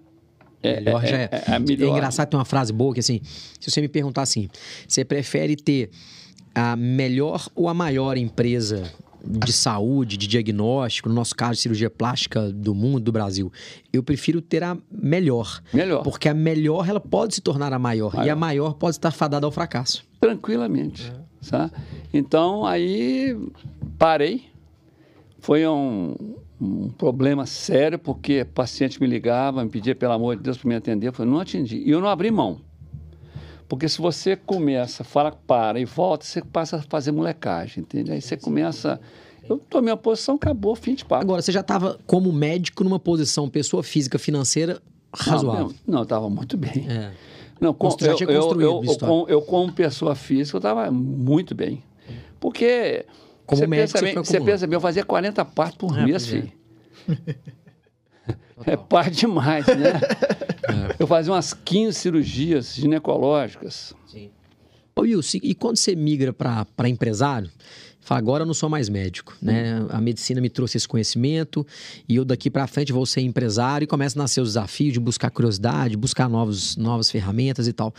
[0.62, 1.28] é, Melhor é- já é.
[1.30, 1.88] é- é a melhor.
[1.88, 3.20] É engraçado ter uma frase boa que assim,
[3.60, 4.48] se você me perguntar assim,
[4.88, 5.90] você prefere ter
[6.54, 8.90] a melhor ou a maior empresa
[9.22, 13.52] de saúde, de diagnóstico, no nosso caso, cirurgia plástica do mundo, do Brasil?
[13.92, 15.60] Eu prefiro ter a melhor.
[15.74, 16.02] Melhor.
[16.02, 18.14] Porque a melhor, ela pode se tornar a maior.
[18.14, 18.32] E Maior.
[18.32, 20.02] a maior pode estar fadada ao fracasso.
[20.18, 21.12] tranquilamente.
[21.40, 21.72] Sabe?
[22.12, 23.36] Então, aí
[23.98, 24.44] parei.
[25.38, 26.14] Foi um,
[26.60, 30.74] um problema sério, porque paciente me ligava, me pedia, pelo amor de Deus, para me
[30.74, 31.08] atender.
[31.08, 31.78] Eu falei, não atendi.
[31.78, 32.60] E eu não abri mão.
[33.66, 38.10] Porque se você começa, fala, para e volta, você passa a fazer molecagem, entende?
[38.10, 39.00] Aí você começa.
[39.48, 41.22] Eu tomei a posição, acabou, fim de papo.
[41.22, 44.82] Agora, você já estava como médico numa posição pessoa física financeira
[45.14, 45.68] razoável.
[45.86, 46.86] Não, não, estava muito bem.
[46.88, 47.12] É.
[47.60, 50.60] Não, com, já eu, tinha eu, construído eu, eu, com- eu, como pessoa física, eu
[50.60, 51.82] estava muito bem.
[52.38, 53.04] Porque.
[53.46, 56.24] Como você médico, pensa você você pensa bem, eu fazia 40 partos por É, mês,
[56.24, 56.26] é.
[56.28, 56.52] filho.
[58.66, 60.00] É parte demais, né?
[60.70, 60.94] É.
[61.00, 63.92] Eu fazia umas 15 cirurgias ginecológicas.
[65.00, 67.50] Ô Wilson, e quando você migra para empresário,
[68.02, 69.86] Fala, agora eu não sou mais médico, né?
[69.90, 71.66] A medicina me trouxe esse conhecimento
[72.08, 74.98] e eu daqui para frente vou ser empresário e começa a nascer os desafios de
[74.98, 77.94] buscar curiosidade, buscar novos, novas ferramentas e tal.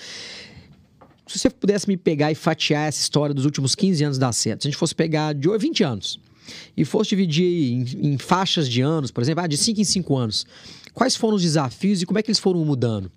[1.28, 4.64] Se você pudesse me pegar e fatiar essa história dos últimos 15 anos da certo,
[4.64, 6.20] se a gente fosse pegar de 20 anos
[6.76, 10.18] e fosse dividir em, em faixas de anos, por exemplo, ah, de 5 em 5
[10.18, 10.48] anos,
[10.96, 13.10] quais foram os desafios e como é que eles foram mudando?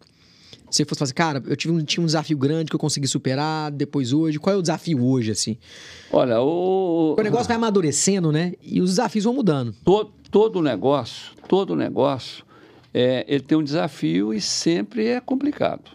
[0.75, 2.81] Se você fosse falar assim, cara, eu tive um, tinha um desafio grande que eu
[2.81, 4.41] consegui superar, depois hoje.
[4.41, 5.57] Qual é o desafio hoje, assim?
[6.11, 7.15] Olha, o.
[7.17, 8.55] O negócio vai amadurecendo, né?
[8.61, 9.73] E os desafios vão mudando.
[9.85, 12.45] Todo, todo negócio, todo negócio,
[12.93, 15.93] é, ele tem um desafio e sempre é complicado.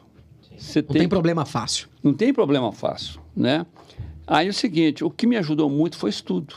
[0.57, 1.89] Você não tem, tem problema fácil.
[2.01, 3.65] Não tem problema fácil, né?
[4.25, 6.55] Aí é o seguinte, o que me ajudou muito foi estudo.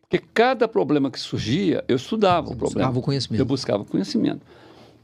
[0.00, 2.86] Porque cada problema que surgia, eu estudava o problema.
[2.86, 3.40] Buscava o conhecimento.
[3.42, 4.40] Eu buscava conhecimento.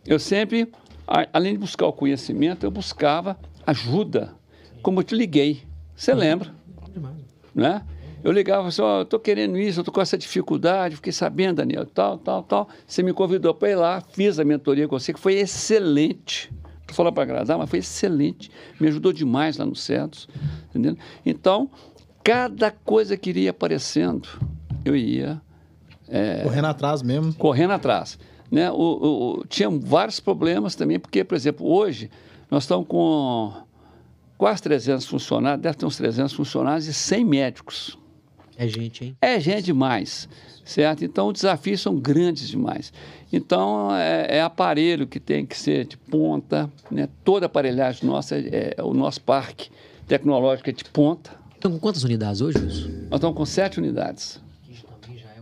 [0.07, 0.69] Eu sempre
[1.07, 4.35] além de buscar o conhecimento, eu buscava ajuda.
[4.83, 5.63] Como eu te liguei.
[5.95, 6.53] Você lembra?
[7.55, 7.83] Né?
[8.25, 11.13] Eu ligava assim, ó, oh, eu estou querendo isso, eu estou com essa dificuldade, fiquei
[11.13, 12.69] sabendo, Daniel, tal, tal, tal.
[12.87, 16.53] Você me convidou para ir lá, fiz a mentoria com você, que foi excelente.
[16.83, 18.51] Estou falando para agradar, mas foi excelente.
[18.79, 20.29] Me ajudou demais lá no CEDOS.
[20.71, 20.97] Entendeu?
[21.27, 21.69] Então,
[22.23, 24.29] cada coisa que iria aparecendo,
[24.85, 25.41] eu ia...
[26.09, 27.35] É, correndo atrás mesmo.
[27.35, 28.19] Correndo atrás.
[28.53, 28.71] Né?
[28.71, 28.75] O,
[29.41, 32.11] o, tinha vários problemas também, porque, por exemplo, hoje
[32.51, 33.51] nós estamos com
[34.37, 37.99] quase 300 funcionários, deve ter uns 300 funcionários e 100 médicos.
[38.59, 39.17] É gente, hein?
[39.23, 40.29] É gente demais,
[40.67, 41.03] certo?
[41.03, 42.93] Então, os desafios são grandes demais.
[43.33, 47.09] Então, é, é aparelho que tem que ser de ponta, né?
[47.25, 49.71] Toda aparelhagem nossa, é, é, o nosso parque
[50.07, 51.31] tecnológico é de ponta.
[51.55, 52.89] Estão com quantas unidades hoje, Wilson?
[53.09, 54.39] Nós estamos com sete unidades.
[55.19, 55.41] já é.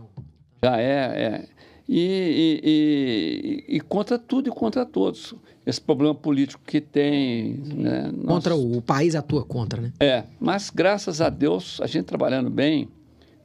[0.63, 5.35] Já é, é e, e, e, contra tudo e contra todos.
[5.65, 7.53] Esse problema político que tem.
[7.53, 9.93] Né, contra o, o país atua contra, né?
[9.99, 12.89] É, mas graças a Deus, a gente trabalhando bem,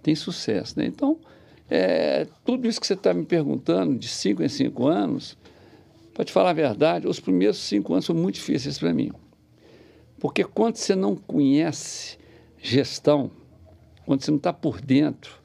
[0.03, 0.79] tem sucesso.
[0.79, 0.87] Né?
[0.87, 1.19] Então,
[1.69, 5.37] é, tudo isso que você está me perguntando, de cinco em cinco anos,
[6.15, 9.11] para te falar a verdade, os primeiros cinco anos foram muito difíceis para mim.
[10.19, 12.17] Porque quando você não conhece
[12.63, 13.31] gestão,
[14.07, 15.39] quando você não está por dentro,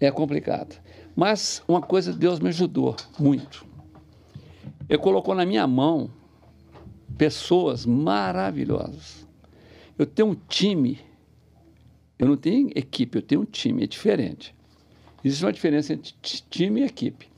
[0.00, 0.81] é complicado.
[1.14, 3.66] Mas uma coisa Deus me ajudou muito.
[4.88, 6.10] Ele colocou na minha mão
[7.16, 9.26] pessoas maravilhosas.
[9.98, 10.98] Eu tenho um time,
[12.18, 14.54] eu não tenho equipe, eu tenho um time, é diferente.
[15.24, 16.14] Existe uma diferença entre
[16.50, 17.30] time e equipe.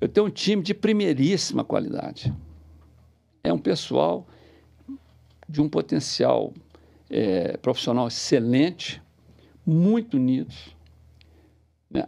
[0.00, 2.32] Eu tenho um time de primeiríssima qualidade.
[3.42, 4.26] É um pessoal
[5.48, 6.52] de um potencial
[7.10, 9.02] é, profissional excelente,
[9.66, 10.76] muito unidos?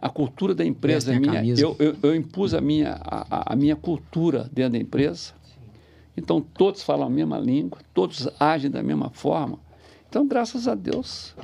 [0.01, 1.43] A cultura da empresa é minha.
[1.57, 5.33] Eu, eu, eu, impus a minha, a, a, minha cultura dentro da empresa.
[6.17, 9.59] Então, todos falam a mesma língua, todos agem da mesma forma.
[10.07, 11.35] Então, graças a Deus,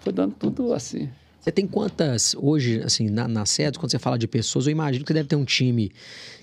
[0.00, 1.08] foi dando tudo assim.
[1.40, 5.04] Você tem quantas, hoje, assim, na, na sede, quando você fala de pessoas, eu imagino
[5.04, 5.90] que deve ter um time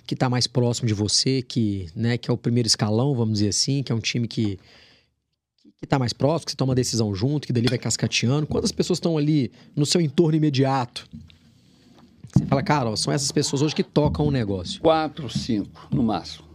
[0.06, 3.50] que está mais próximo de você, que, né, que é o primeiro escalão, vamos dizer
[3.50, 4.58] assim, que é um time que
[5.78, 8.48] que está mais próximo, que você toma uma decisão junto, que dali vai cascateando.
[8.48, 11.08] Quantas pessoas estão ali no seu entorno imediato?
[12.38, 14.82] Você fala, cara, ó, são essas pessoas hoje que tocam o negócio.
[14.82, 16.46] Quatro, cinco, no máximo.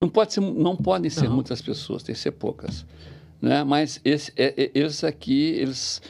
[0.00, 2.84] Não, pode ser, não podem ser muitas pessoas, tem que ser poucas.
[3.40, 3.62] Né?
[3.62, 6.02] Mas esse, é, é, esses aqui, eles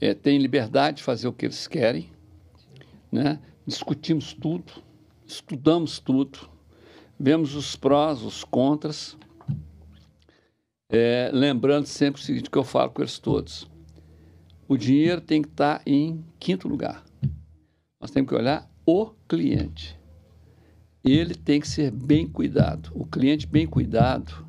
[0.00, 2.08] é, têm liberdade de fazer o que eles querem.
[3.12, 3.38] Né?
[3.66, 4.72] Discutimos tudo,
[5.26, 6.48] estudamos tudo,
[7.20, 9.16] vemos os prós, os contras.
[10.88, 13.68] É, lembrando sempre o seguinte que eu falo com eles todos
[14.68, 17.04] o dinheiro tem que estar em quinto lugar.
[18.00, 19.98] Nós temos que olhar o cliente.
[21.04, 22.90] Ele tem que ser bem cuidado.
[22.94, 24.46] O cliente bem cuidado.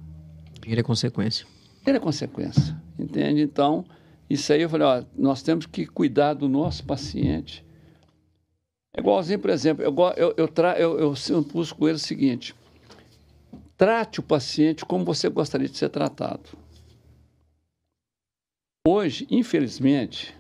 [0.65, 1.45] Ele é consequência.
[1.85, 2.75] Ele é consequência.
[2.97, 3.41] Entende?
[3.41, 3.85] Então,
[4.29, 7.65] isso aí eu falei, ó, nós temos que cuidar do nosso paciente.
[8.95, 11.99] É igualzinho, por exemplo, eu, eu, eu, tra, eu, eu, eu pus com ele o
[11.99, 12.55] seguinte:
[13.77, 16.64] trate o paciente como você gostaria de ser tratado.
[18.87, 20.35] Hoje, infelizmente,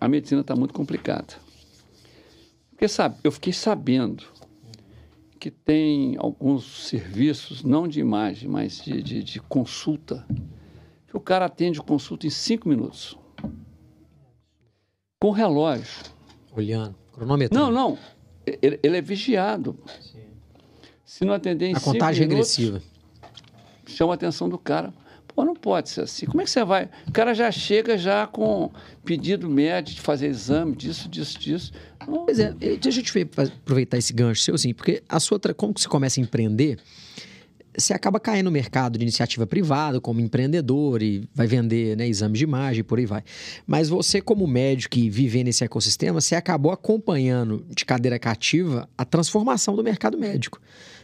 [0.00, 1.34] a medicina está muito complicada.
[2.70, 4.24] Porque sabe, eu fiquei sabendo
[5.38, 10.26] que tem alguns serviços, não de imagem, mas de, de, de consulta,
[11.06, 13.18] que o cara atende consulta em cinco minutos.
[15.20, 16.04] Com relógio.
[16.56, 17.58] Olhando, cronômetro.
[17.58, 17.98] Não, não.
[18.46, 19.78] Ele, ele é vigiado.
[20.00, 20.20] Sim.
[21.04, 22.82] Se não atender em a cinco contagem minutos, regressiva.
[23.84, 24.90] Chama a atenção do cara.
[25.34, 26.26] Pô, não pode ser assim.
[26.26, 26.88] Como é que você vai?
[27.06, 28.70] O cara já chega já com
[29.04, 31.72] pedido médico de fazer exame disso, disso, disso.
[32.04, 35.80] Pois é, deixa eu te aproveitar esse gancho seu, assim, porque a sua, como que
[35.80, 36.78] você começa a empreender,
[37.76, 42.38] você acaba caindo no mercado de iniciativa privada, como empreendedor, e vai vender né, exames
[42.38, 43.22] de imagem e por aí vai.
[43.66, 49.04] Mas você, como médico que vive nesse ecossistema, você acabou acompanhando de cadeira cativa a
[49.04, 50.60] transformação do mercado médico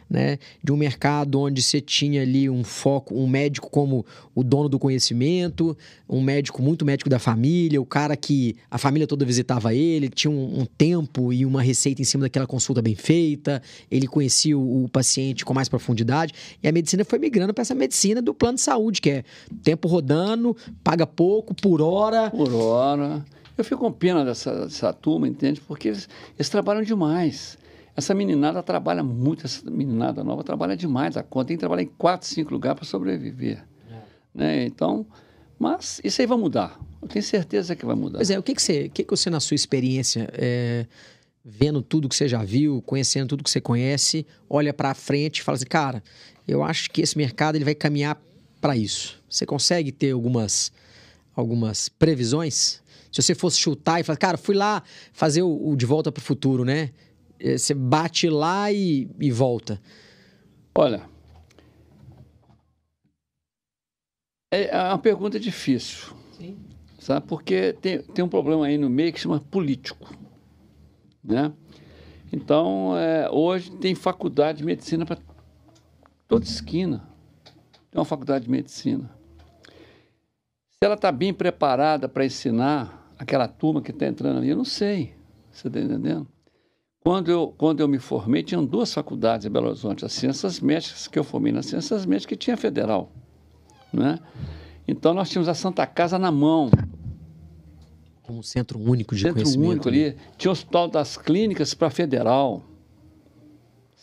[0.08, 0.38] né?
[0.62, 4.78] De um mercado onde você tinha ali um foco, um médico como o dono do
[4.78, 5.76] conhecimento,
[6.08, 10.30] um médico muito médico da família, o cara que a família toda visitava ele, tinha
[10.30, 14.84] um, um tempo e uma receita em cima daquela consulta bem feita, ele conhecia o,
[14.84, 18.56] o paciente com mais profundidade, e a medicina foi migrando para essa medicina do plano
[18.56, 19.24] de saúde, que é
[19.62, 22.30] tempo rodando, paga pouco, por hora.
[22.30, 23.24] Por hora.
[23.56, 25.60] Eu fico com pena dessa, dessa turma, entende?
[25.62, 27.56] Porque eles, eles trabalham demais.
[27.96, 31.90] Essa meninada trabalha muito, essa meninada nova trabalha demais a conta, tem que trabalhar em
[31.96, 33.64] quatro, cinco lugares para sobreviver.
[33.90, 34.00] É.
[34.34, 34.64] Né?
[34.66, 35.06] Então,
[35.58, 36.78] mas isso aí vai mudar.
[37.00, 38.18] Eu tenho certeza que vai mudar.
[38.18, 40.86] Pois é, o que, que, você, o que, que você, na sua experiência, é,
[41.42, 45.42] vendo tudo que você já viu, conhecendo tudo que você conhece, olha para frente e
[45.42, 46.02] fala assim, cara,
[46.46, 48.20] eu acho que esse mercado ele vai caminhar
[48.60, 49.22] para isso.
[49.28, 50.70] Você consegue ter algumas,
[51.34, 52.82] algumas previsões?
[53.10, 54.82] Se você fosse chutar e falar, cara, fui lá
[55.12, 56.90] fazer o, o De Volta para o Futuro, né?
[57.38, 59.80] É, você bate lá e, e volta?
[60.74, 61.08] Olha,
[64.50, 66.14] é, é uma pergunta difícil.
[66.32, 66.56] Sim.
[66.98, 67.26] Sabe?
[67.26, 70.16] Porque tem, tem um problema aí no meio que chama político.
[71.22, 71.52] Né?
[72.32, 75.18] Então, é, hoje tem faculdade de medicina para
[76.26, 77.06] toda esquina.
[77.90, 79.10] Tem uma faculdade de medicina.
[80.70, 84.64] Se ela está bem preparada para ensinar aquela turma que está entrando ali, eu não
[84.64, 85.14] sei.
[85.50, 86.26] Você está entendendo?
[87.06, 91.06] Quando eu, quando eu me formei, tinham duas faculdades em Belo Horizonte, as ciências médicas,
[91.06, 93.12] que eu formei nas ciências médicas, que tinha federal.
[93.92, 94.18] Né?
[94.88, 96.68] Então, nós tínhamos a Santa Casa na mão.
[98.24, 99.84] Como um centro único de centro conhecimento.
[99.84, 100.16] Centro único ali.
[100.36, 102.64] Tinha o Hospital das Clínicas para federal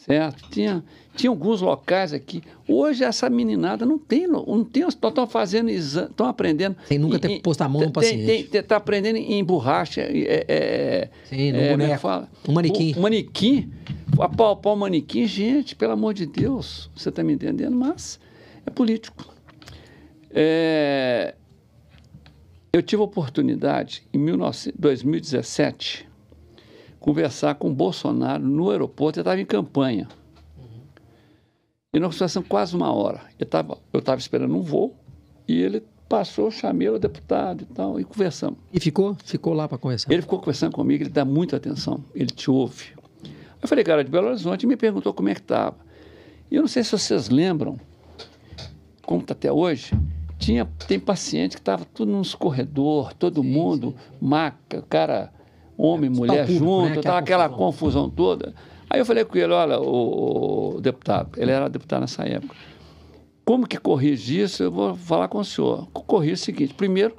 [0.04, 0.50] certo?
[0.50, 0.84] Tinha,
[1.16, 2.42] tinha alguns locais aqui.
[2.68, 6.76] Hoje essa meninada não tem, não tem, estão fazendo estão aprendendo.
[6.88, 8.56] Sem nunca ter posto a mão no paciente.
[8.56, 10.02] Está aprendendo em borracha.
[10.02, 12.00] É, é, Sim, no é, é boneco.
[12.00, 12.30] Fala?
[12.48, 12.96] Um manequim.
[12.98, 13.72] Um manequim.
[14.20, 17.76] Apalpar o manequim, gente, pelo amor de Deus, você está me entendendo?
[17.76, 18.20] Mas
[18.66, 19.34] é político.
[20.30, 21.36] É,
[22.72, 26.08] eu tive a oportunidade, em 19, 2017,
[27.00, 30.08] conversar com o Bolsonaro no aeroporto, ele estava em campanha.
[31.94, 33.22] E nós conversamos quase uma hora.
[33.38, 34.96] Eu estava eu tava esperando um voo
[35.48, 38.58] e ele passou, chamei o deputado e tal, e conversamos.
[38.72, 39.16] E ficou?
[39.24, 40.12] Ficou lá para conversar?
[40.12, 42.94] Ele ficou conversando comigo, ele dá muita atenção, ele te ouve.
[43.62, 45.76] Eu falei, cara, de Belo Horizonte, e me perguntou como é que estava.
[46.52, 47.80] E eu não sei se vocês lembram,
[49.06, 49.92] como está até hoje,
[50.38, 54.18] tinha, tem paciente que estava tudo nos corredores, todo sim, mundo, sim.
[54.20, 55.32] maca, cara
[55.78, 57.02] homem, é, mulher público, junto, né?
[57.02, 58.54] tava aquela confusão toda.
[58.94, 62.54] Aí eu falei com ele, olha, o, o, deputado, ele era deputado nessa época,
[63.44, 64.62] como que corrige isso?
[64.62, 65.88] Eu vou falar com o senhor.
[65.92, 67.18] Corrige o seguinte, primeiro,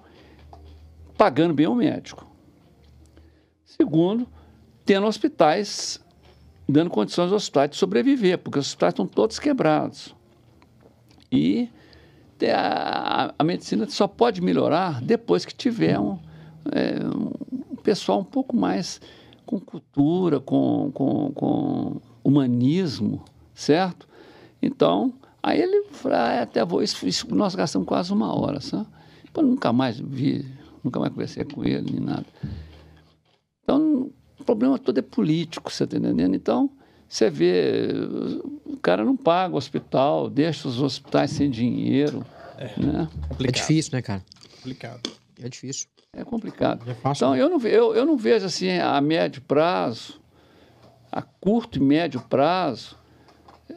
[1.19, 2.25] pagando bem o médico.
[3.65, 4.25] Segundo,
[4.85, 6.01] tendo hospitais,
[6.69, 10.15] dando condições aos hospitais de sobreviver, porque os hospitais estão todos quebrados.
[11.33, 11.69] E
[12.55, 16.21] a, a medicina só pode melhorar depois que tiver um,
[16.71, 17.01] é,
[17.83, 19.01] pessoal um pouco mais
[19.45, 24.09] com cultura, com, com, com humanismo, certo?
[24.61, 28.87] Então, aí ele falou, ah, até vou, isso, isso, nós gastamos quase uma hora, sabe?
[29.35, 30.47] Eu nunca mais vi,
[30.83, 32.27] nunca mais conversei com ele, nem nada.
[33.63, 36.35] Então, o problema todo é político, você está entendendo?
[36.35, 36.71] Então,
[37.09, 37.89] você vê,
[38.65, 42.25] o cara não paga o hospital, deixa os hospitais sem dinheiro.
[42.57, 43.09] É, né?
[43.41, 44.25] é difícil, né, cara?
[44.57, 45.11] Complicado.
[45.43, 45.89] É difícil.
[46.17, 46.89] É complicado.
[46.89, 47.43] É fácil, então, né?
[47.43, 50.21] eu, não, eu, eu não vejo assim a médio prazo,
[51.11, 52.97] a curto e médio prazo,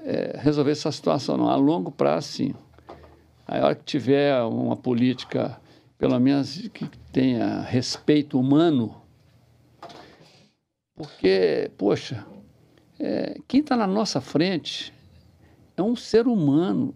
[0.04, 1.50] é, resolver essa situação, não.
[1.50, 2.56] A longo prazo, sim.
[3.48, 5.60] A hora que tiver uma política,
[5.98, 9.02] pelo menos que tenha respeito humano,
[10.96, 12.26] porque, poxa,
[13.00, 14.94] é, quem está na nossa frente
[15.76, 16.94] é um ser humano.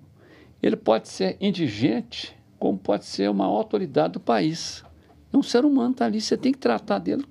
[0.62, 4.84] Ele pode ser indigente, como pode ser uma autoridade do país.
[5.34, 7.26] É um ser humano, está ali, você tem que tratar dele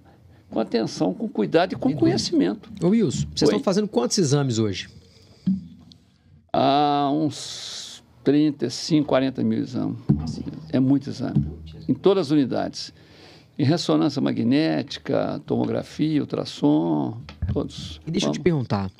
[0.50, 2.70] com atenção, com cuidado e com conhecimento.
[2.82, 3.56] Ô Wilson, vocês Oi.
[3.56, 4.88] estão fazendo quantos exames hoje?
[6.52, 9.98] Há uns 35, 40 mil exames.
[10.72, 11.46] É muito exame.
[11.88, 12.92] Em todas as unidades.
[13.58, 17.20] Em ressonância magnética, tomografia, ultrassom,
[17.52, 18.00] todos.
[18.06, 18.38] E deixa Vamos.
[18.38, 18.90] eu te perguntar.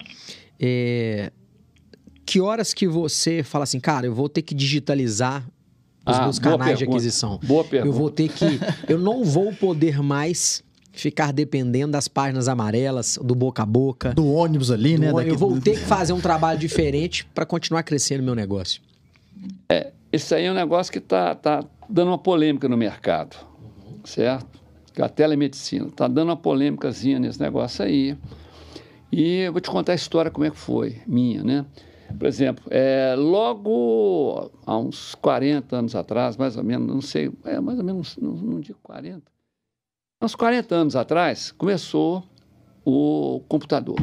[0.59, 1.33] É,
[2.27, 5.49] que horas que você fala assim, cara, eu vou ter que digitalizar
[6.07, 7.39] os ah, meus canais de aquisição.
[7.43, 7.89] Boa pergunta.
[7.89, 8.61] Eu vou ter que.
[8.89, 14.13] eu não vou poder mais ficar dependendo das páginas amarelas, do boca a boca.
[14.13, 15.13] Do ônibus ali, do né?
[15.13, 15.33] ônibus.
[15.33, 18.81] Eu vou ter que fazer um trabalho diferente para continuar crescendo meu negócio.
[20.13, 23.37] Isso aí é um negócio que está tá dando uma polêmica no mercado,
[24.05, 24.61] certo?
[24.93, 25.87] Que é a telemedicina.
[25.87, 28.17] Está dando uma polêmicazinha nesse negócio aí.
[29.13, 31.65] E eu vou te contar a história como é que foi, minha, né?
[32.19, 37.59] Por exemplo, é, logo há uns 40 anos atrás, mais ou menos, não sei, é
[37.61, 39.23] mais ou menos, não, não digo 40,
[40.23, 42.23] uns 40 anos atrás, começou
[42.85, 43.97] o computador.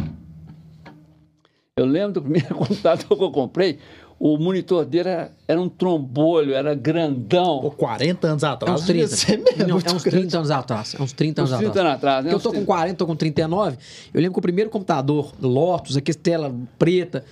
[1.75, 3.77] Eu lembro do primeiro computador que eu comprei,
[4.19, 7.59] o monitor dele era, era um trombolho, era grandão.
[7.61, 8.81] Pô, 40 anos É atrás.
[8.81, 9.15] uns devia 30.
[9.15, 10.09] ser mesmo Não, é uns grande.
[10.21, 10.95] 30 anos atrás.
[10.95, 11.85] É uns 30 anos Uns 30 atrás.
[11.87, 12.31] anos atrás, né?
[12.33, 12.65] Eu Uns tô com 30.
[12.65, 13.77] 40, tô com 39.
[14.11, 17.23] Eu lembro que o primeiro computador Lotus, aqui tela preta,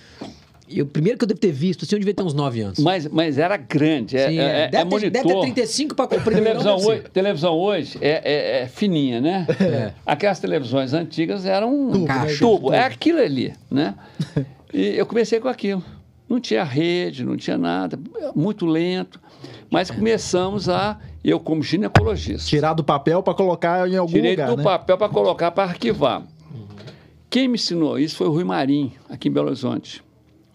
[0.68, 2.78] e o primeiro que eu devo ter visto, assim, eu devia ter uns 9 anos.
[2.80, 4.62] Mas, mas era grande, é, Sim, é, é.
[4.64, 5.10] é deve, ter, monitor.
[5.10, 6.44] deve ter 35 para primeiro.
[6.60, 9.46] Televisão hoje, televisão hoje é, é- é fininha, né?
[9.60, 9.92] É.
[10.04, 12.24] Aquelas televisões antigas eram um Tubo, tubo.
[12.26, 12.36] né?
[12.38, 12.72] tubo.
[12.72, 13.94] É aquilo ali, né?
[14.74, 15.82] E eu comecei com aquilo.
[16.28, 17.98] Não tinha rede, não tinha nada,
[18.34, 19.20] muito lento.
[19.70, 24.48] Mas começamos a, eu como ginecologista, Tirar do papel pra colocar em algum tirei lugar,
[24.50, 24.62] do né?
[24.64, 26.22] papel para colocar para arquivar.
[27.30, 30.02] Quem me ensinou isso foi o Rui Marim, aqui em Belo Horizonte.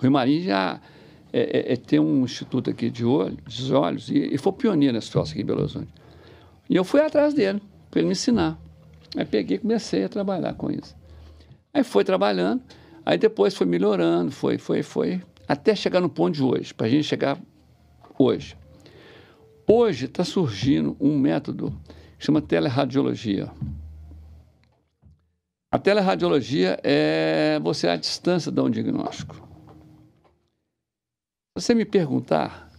[0.02, 0.82] Rui Marim já
[1.32, 4.96] é, é- é- tem um instituto aqui de olho, de olhos e, e foi pioneiro
[4.96, 5.94] nesse troço aqui em Belo Horizonte.
[6.68, 8.60] E eu fui atrás dele, para ele me ensinar.
[9.16, 10.96] Aí peguei e comecei a trabalhar com isso.
[11.74, 12.62] Aí foi trabalhando,
[13.06, 16.90] aí depois foi melhorando, foi, foi, foi, até chegar no ponto de hoje, para a
[16.90, 17.38] gente chegar
[18.18, 18.58] hoje.
[19.68, 21.74] Hoje está surgindo um método
[22.18, 23.50] que chama teleradiologia.
[25.72, 29.51] A teleradiologia é você à distância dar um diagnóstico.
[31.62, 32.72] Se você me perguntar,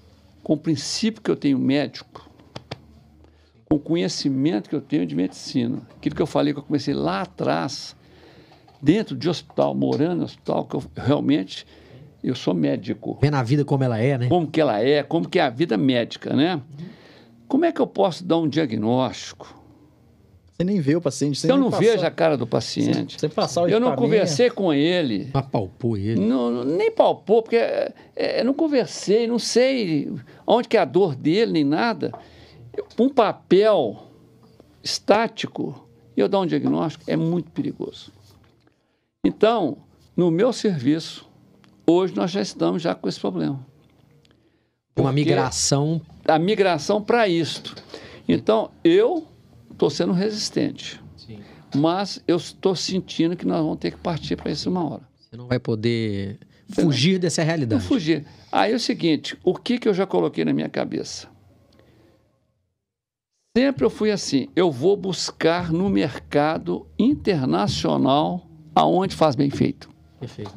[0.43, 2.29] com o princípio que eu tenho médico,
[3.65, 6.93] com o conhecimento que eu tenho de medicina, aquilo que eu falei que eu comecei
[6.93, 7.95] lá atrás,
[8.83, 11.65] dentro de hospital, morando no hospital, que eu realmente
[12.25, 14.29] eu sou médico Vendo a vida como ela é, né?
[14.29, 16.61] como que ela é, como que é a vida médica, né?
[17.47, 19.62] Como é que eu posso dar um diagnóstico?
[20.53, 21.39] Você nem vê o paciente.
[21.39, 24.51] Você eu não passar- vejo a cara do paciente, Você passar o eu não conversei
[24.51, 26.21] com ele, Apalpou ele.
[26.21, 30.13] não, nem palpou, porque é, é, eu não conversei, não sei
[30.47, 32.13] onde que é a dor dele, nem nada.
[32.99, 34.07] Um papel
[34.83, 35.87] estático
[36.17, 38.13] e eu dar um diagnóstico é muito perigoso.
[39.25, 39.79] Então,
[40.17, 41.27] no meu serviço,
[41.87, 43.65] hoje nós já estamos já com esse problema.
[44.99, 46.01] Uma migração.
[46.29, 47.75] a migração para isto.
[48.29, 49.27] Então, eu
[49.87, 51.01] estou sendo resistente,
[51.75, 55.03] mas eu estou sentindo que nós vamos ter que partir para isso uma hora.
[55.19, 57.83] Você não vai poder fugir dessa Não realidade.
[57.83, 58.25] fugir.
[58.53, 61.27] Aí é o seguinte, o que, que eu já coloquei na minha cabeça?
[63.57, 69.91] Sempre eu fui assim, eu vou buscar no mercado internacional aonde faz bem feito.
[70.21, 70.53] Perfeito.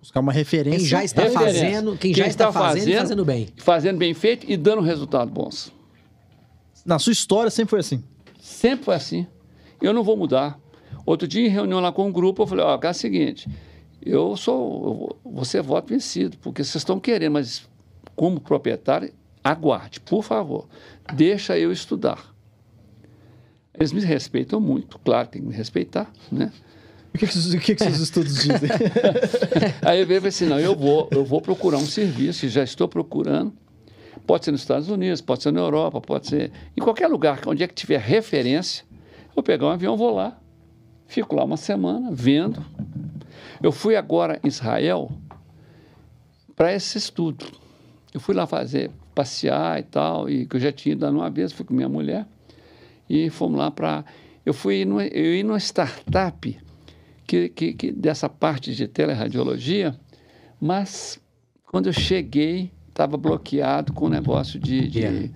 [0.00, 0.78] Buscar uma referência.
[0.78, 1.62] Quem já está Referência.
[1.64, 3.48] fazendo, quem, Quem já está, está fazendo, e fazendo- fazendo bem.
[3.56, 5.72] Fazendo bem feito e dando resultados bons.
[6.86, 8.02] Na sua história sempre foi assim.
[8.48, 9.26] Sempre foi assim.
[9.80, 10.58] Eu não vou mudar.
[11.04, 13.48] Outro dia, em reunião lá com um grupo, eu falei: Ó, é o seguinte,
[14.04, 15.16] eu sou.
[15.24, 17.68] eu Você é voto vencido, porque vocês estão querendo, mas
[18.16, 19.12] como proprietário,
[19.44, 20.66] aguarde, por favor.
[21.14, 22.34] Deixa eu estudar.
[23.74, 26.50] Eles me respeitam muito, claro, tem que me respeitar, né?
[27.14, 28.68] O que, que, esses- o que que esses estudos dizem?
[29.82, 33.52] Aí eu falei assim, não, eu vou, eu vou procurar um serviço, já estou procurando.
[34.28, 37.62] Pode ser nos Estados Unidos, pode ser na Europa, pode ser em qualquer lugar, onde
[37.62, 38.84] é que tiver referência.
[39.34, 40.38] Vou pegar um avião, vou lá,
[41.06, 42.62] fico lá uma semana, vendo.
[43.62, 45.10] Eu fui agora em Israel
[46.54, 47.46] para esse estudo.
[48.12, 51.30] Eu fui lá fazer, passear e tal, e que eu já tinha ido lá numa
[51.30, 52.26] vez, fui com minha mulher,
[53.08, 54.04] e fomos lá para...
[54.44, 56.60] Eu fui numa, eu ia numa startup
[57.26, 59.98] que, que, que dessa parte de teleradiologia,
[60.60, 61.18] mas
[61.64, 65.28] quando eu cheguei, estava bloqueado com o negócio de, de, Yeah.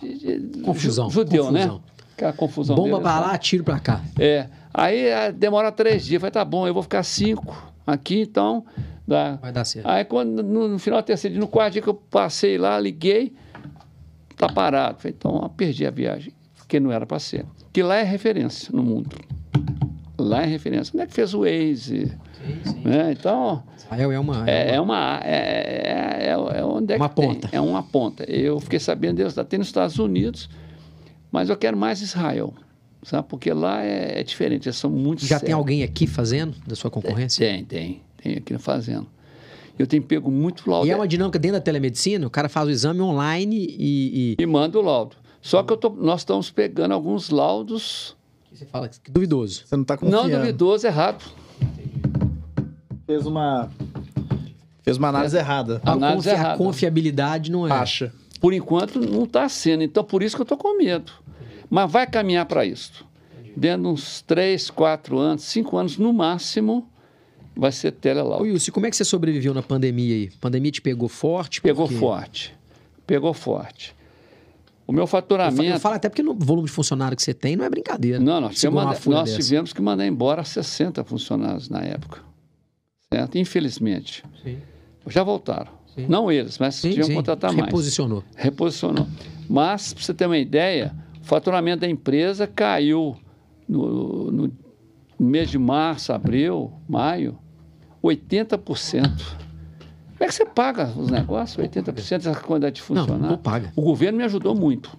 [0.00, 1.74] de- de- Confusão, ju- judeu, confusão.
[1.76, 1.80] né?
[2.14, 3.38] Aquela confusão Bomba deles pra lá.
[3.38, 4.00] tiro pra cá.
[4.18, 4.46] É.
[4.72, 6.20] Aí ah, demora três dias.
[6.20, 8.64] Falei, tá bom, eu vou ficar cinco aqui, então.
[9.08, 9.36] Dá.
[9.42, 9.86] Vai dar certo.
[9.86, 12.78] Aí quando no, no final do terceiro dia, no quarto dia que eu passei lá,
[12.78, 13.32] liguei,
[14.36, 14.98] tá parado.
[15.00, 17.44] Falei, então eu perdi a viagem, porque não era para ser.
[17.72, 19.16] Que lá é referência no mundo.
[20.18, 20.92] Lá é referência.
[20.92, 22.12] Como é que fez o Waze?
[22.84, 23.12] Né?
[23.12, 24.50] Então, Israel é uma.
[24.50, 25.20] é, é uma.
[25.22, 26.30] É, é, é,
[26.60, 27.28] é onde é Uma que tem.
[27.28, 27.48] ponta.
[27.52, 28.24] É uma ponta.
[28.24, 30.48] Eu fiquei sabendo deles, até nos Estados Unidos,
[31.30, 32.54] mas eu quero mais Israel.
[33.02, 33.26] Sabe?
[33.28, 35.58] Porque lá é, é diferente, eles são muito Já tem sérios.
[35.58, 37.46] alguém aqui fazendo da sua concorrência?
[37.46, 38.02] Tem, tem.
[38.22, 39.06] Tem aqui fazendo.
[39.78, 40.86] Eu tenho pego muito laudo.
[40.86, 44.36] E é uma dinâmica dentro da telemedicina, o cara faz o exame online e.
[44.38, 45.16] e- E manda o laudo.
[45.40, 48.14] Só que eu tô- nós estamos pegando alguns laudos
[48.52, 49.62] Você fala que duvidoso.
[49.64, 50.28] Você não tá confiando.
[50.28, 51.24] Não duvidoso, errado.
[53.10, 53.68] Fez uma...
[54.82, 55.80] Fez uma análise errada.
[55.84, 56.56] A, Análise confi- a errada.
[56.58, 57.72] confiabilidade não é.
[57.72, 58.12] Acha.
[58.40, 59.82] Por enquanto, não está sendo.
[59.82, 61.10] Então, por isso que eu estou com medo.
[61.68, 63.04] Mas vai caminhar para isso.
[63.56, 66.88] Dentro de uns 3, 4 anos, 5 anos no máximo,
[67.56, 68.42] vai ser Ô, telelau.
[68.42, 70.30] Wilson, como é que você sobreviveu na pandemia aí?
[70.32, 71.60] A pandemia te pegou forte?
[71.60, 72.54] Pegou forte.
[73.08, 73.92] Pegou forte.
[74.86, 75.64] O meu Eu fa- faturamento.
[75.64, 78.20] Eu falo até porque no volume de funcionário que você tem não é brincadeira.
[78.20, 79.42] Não, nós, uma nós dessa.
[79.42, 82.29] tivemos que mandar embora 60 funcionários na época.
[83.12, 83.38] Certo?
[83.38, 84.22] Infelizmente.
[84.40, 84.58] Sim.
[85.08, 85.72] Já voltaram.
[85.94, 86.06] Sim.
[86.08, 87.66] Não eles, mas Sim, contratar mais.
[87.66, 88.22] Reposicionou.
[88.36, 89.06] Reposicionou.
[89.48, 93.16] Mas, para você ter uma ideia, o faturamento da empresa caiu
[93.68, 94.52] no, no
[95.18, 97.36] mês de março, abril, maio,
[98.00, 99.02] 80%.
[99.02, 99.10] Como
[100.20, 101.66] é que você paga os negócios?
[101.66, 101.92] 80%
[102.22, 103.28] dessa quantidade de Não, funcionários?
[103.28, 103.72] não paga.
[103.74, 104.96] O governo me ajudou muito.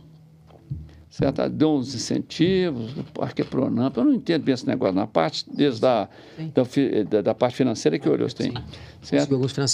[1.12, 1.49] Certo?
[1.49, 3.97] Deu uns incentivos, o Parque Pronamp.
[3.97, 4.95] Eu não entendo bem esse negócio.
[4.95, 6.07] Na parte, desde a,
[6.53, 6.64] da,
[7.09, 8.53] da, da parte financeira que olhou tem.
[9.01, 9.30] Certo?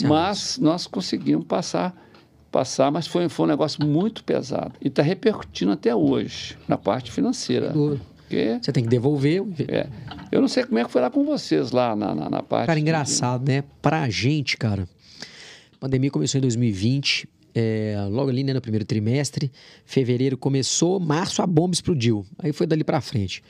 [0.09, 1.95] Mas nós conseguimos passar,
[2.51, 4.73] passar mas foi, foi um negócio muito pesado.
[4.81, 7.71] E está repercutindo até hoje na parte financeira.
[7.71, 9.43] Porque, Você tem que devolver.
[9.69, 9.87] é,
[10.31, 12.65] eu não sei como é que foi lá com vocês, lá na, na, na parte.
[12.65, 13.63] Cara, engraçado, né?
[13.79, 14.89] Pra gente, cara,
[15.75, 17.29] a pandemia começou em 2020,
[17.59, 19.51] é, logo ali né, no primeiro trimestre.
[19.83, 22.23] Fevereiro começou, março a bomba explodiu.
[22.37, 23.43] Aí foi dali pra frente.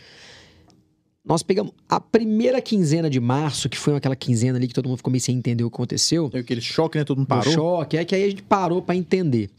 [1.26, 4.96] Nós pegamos a primeira quinzena de março, que foi aquela quinzena ali que todo mundo
[4.96, 6.30] ficou meio sem entender o que aconteceu.
[6.30, 7.04] Deu aquele choque, né?
[7.04, 7.44] Todo mundo Parou.
[7.44, 7.80] parou.
[7.80, 9.50] choque, é que aí a gente parou pra entender.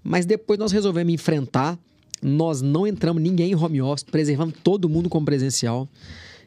[0.00, 1.76] Mas depois nós resolvemos enfrentar.
[2.22, 5.88] Nós não entramos ninguém em home office, preservamos todo mundo como presencial.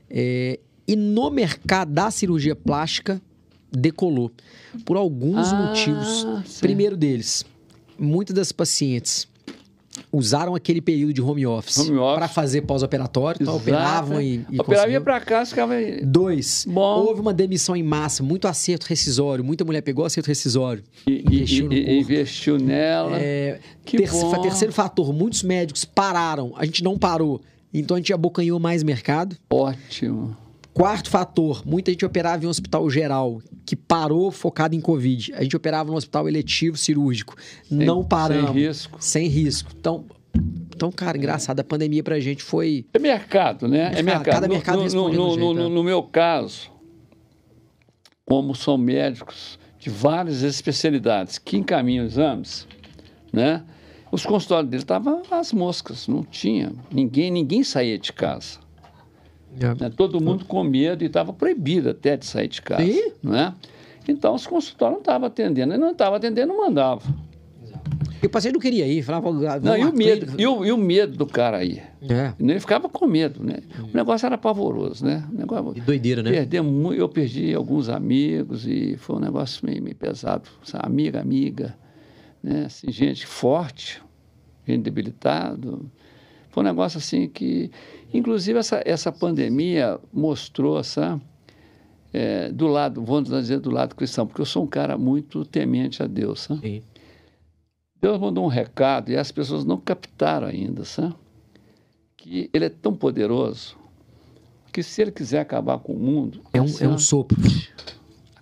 [0.09, 3.21] É, e no mercado da cirurgia plástica
[3.71, 4.31] decolou
[4.85, 6.27] por alguns Ah, motivos.
[6.45, 6.59] sim.
[6.61, 7.45] Primeiro deles,
[7.97, 9.27] muitas das pacientes
[10.11, 11.91] usaram aquele período de home office, office.
[12.15, 14.63] para fazer pós-operatório, então operavam e, e Operava ia
[14.99, 15.03] conseguiam.
[15.03, 15.73] para casa, ficava.
[16.03, 16.81] Dois, Bom.
[17.05, 21.71] houve uma demissão em massa, muito acerto rescisório, muita mulher pegou acerto rescisório, E, investiu
[21.71, 23.17] e- e investiu nela.
[23.19, 24.25] É, terce-.
[24.41, 27.41] Terceiro fator, muitos médicos pararam, a gente não parou,
[27.73, 29.35] então a gente abocanhou mais mercado.
[29.49, 30.35] Ótimo.
[30.73, 35.33] Quarto fator, muita gente operava em um hospital geral, que parou focado em Covid.
[35.35, 37.35] A gente operava no hospital eletivo cirúrgico.
[37.69, 38.51] não paramos.
[38.51, 38.97] Sem risco.
[38.99, 39.71] Sem risco.
[39.77, 40.05] Então,
[40.73, 42.85] então, cara, engraçado, a pandemia pra gente foi.
[42.93, 43.89] É mercado, né?
[43.89, 43.99] Mercado.
[43.99, 44.33] É mercado.
[44.33, 45.69] Cada No- mercado no, responde no, no- jeito, no- é.
[45.69, 46.71] no meu caso,
[48.25, 52.67] como são médicos de várias especialidades que encaminham exames,
[53.33, 53.63] né?
[54.11, 56.71] Os consultórios dele estavam às moscas, não tinha.
[56.91, 58.59] Ninguém, ninguém saía de casa.
[59.59, 59.91] Né?
[59.95, 62.83] Todo mundo com medo e estava proibido até de sair de casa.
[62.85, 63.11] Sim.
[63.21, 63.53] Não é?
[64.07, 65.73] Então os consultórios não estavam atendendo.
[65.73, 67.01] Ele não estava atendendo, não mandava.
[68.21, 69.31] E o paciente não queria ir, falava.
[69.31, 71.81] Não, "Vamos e o medo, clínica." e o, e o medo do cara aí.
[72.03, 72.33] É.
[72.39, 73.59] Ele ficava com medo, né?
[73.79, 75.27] O negócio era pavoroso, né?
[75.31, 76.29] O negócio, E doideira, né?
[76.31, 76.61] Perder
[76.95, 80.47] eu perdi alguns amigos e foi um negócio meio, meio pesado.
[80.63, 80.85] sabe?
[80.85, 81.75] Amiga, amiga,
[82.43, 82.65] né?
[82.65, 84.01] Assim, gente forte,
[84.67, 85.89] gente debilitado.
[86.51, 87.71] Foi um negócio assim que,
[88.13, 91.19] inclusive, essa, essa pandemia mostrou essa
[92.13, 96.03] é, do lado, vamos dizer, do lado cristão, porque eu sou um cara muito temente
[96.03, 96.61] a Deus, sabe?
[96.61, 96.83] Sim.
[98.01, 101.15] Deus mandou um recado e as pessoas não captaram ainda, sabe?
[102.17, 103.77] Que ele é tão poderoso
[104.73, 107.37] que se ele quiser acabar com o mundo, É um, assim, é um sopro.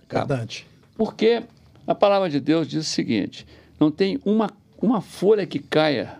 [0.04, 0.26] acaba.
[0.26, 0.66] Verdade.
[0.96, 1.42] Porque
[1.86, 3.46] a palavra de Deus diz o seguinte:
[3.78, 4.50] não tem uma,
[4.80, 6.19] uma folha que caia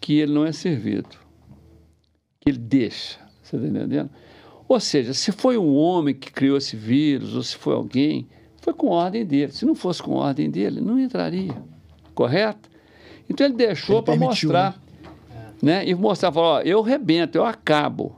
[0.00, 1.16] que ele não é servido,
[2.40, 3.18] que ele deixa.
[3.42, 4.10] Você está entendendo?
[4.68, 8.28] Ou seja, se foi um homem que criou esse vírus, ou se foi alguém,
[8.60, 9.52] foi com ordem dele.
[9.52, 11.56] Se não fosse com ordem dele, não entraria.
[12.14, 12.68] Correto?
[13.28, 14.80] Então ele deixou para mostrar.
[15.62, 15.88] Né?
[15.88, 18.16] E mostrar, falar, ó, eu rebento, eu acabo.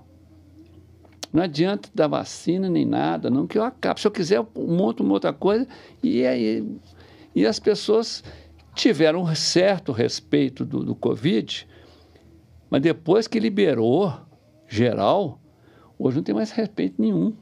[1.33, 4.01] Não adianta dar vacina nem nada, não, que eu acabo.
[4.01, 5.67] Se eu quiser, eu monto uma outra coisa.
[6.03, 6.65] E aí
[7.35, 8.25] e as pessoas
[8.75, 11.67] tiveram um certo respeito do, do Covid,
[12.71, 14.13] mas depois que liberou
[14.69, 15.39] geral,
[15.99, 17.35] hoje não tem mais respeito nenhum.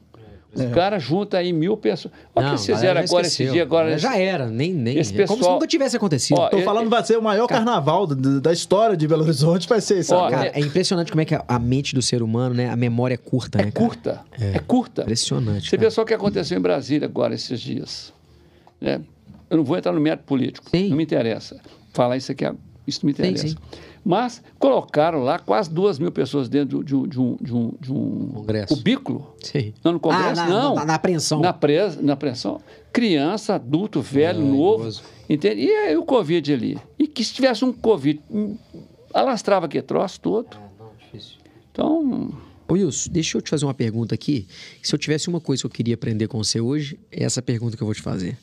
[0.51, 2.11] Os caras juntam aí mil pessoas.
[2.35, 3.53] Olha o que vocês fizeram agora esse esqueceu.
[3.53, 3.61] dia.
[3.61, 4.73] Agora, Já era, nem.
[4.73, 6.39] nem esse é como se pessoal- nunca tivesse acontecido.
[6.39, 9.21] Ó, Tô É- falando que vai ser o maior carnaval da, da história de Belo
[9.21, 10.09] Horizonte, vai ser isso.
[10.11, 12.67] Cara, é impressionante como é que a- mente do ser humano, né?
[12.67, 13.71] A memória é curta, é né?
[13.71, 13.85] cara?
[13.85, 14.21] curta.
[14.41, 15.01] É, curta.
[15.03, 15.69] Impressionante.
[15.69, 15.87] Você cara.
[15.87, 18.11] vê só o que aconteceu em Brasília agora esses dias.
[18.81, 19.01] né?
[19.51, 20.67] Eu não vou entrar no mérito político.
[20.71, 20.89] Sim.
[20.89, 21.59] Não me interessa.
[21.93, 22.43] Falar isso aqui,
[22.89, 23.47] isso me Sim, interessa.
[23.49, 23.55] sim.
[24.03, 27.91] Mas colocaram lá quase duas mil pessoas dentro de um, de um, de um, de
[27.93, 28.75] um Congresso.
[28.75, 29.35] cubículo.
[29.43, 29.73] Sim.
[29.83, 30.75] Não, no Congresso, Ah, na, não.
[30.75, 31.39] Na, na apreensão.
[31.41, 32.61] Na, presa, na pressão.
[32.93, 34.83] Criança, adulto, velho, É, novo.
[34.83, 35.03] idoso.
[35.29, 35.61] Entende?
[35.61, 36.77] E aí o Covid ali.
[36.97, 38.57] E que se tivesse um Covid, hum,
[39.13, 40.47] alastrava aquele troço todo.
[40.79, 41.37] não, difícil.
[41.71, 42.31] Então,
[42.67, 44.47] Ô Wilson, deixa eu te fazer uma pergunta aqui.
[44.81, 47.75] Se eu tivesse uma coisa que eu queria aprender com você hoje, é essa pergunta
[47.75, 48.37] que eu vou te fazer.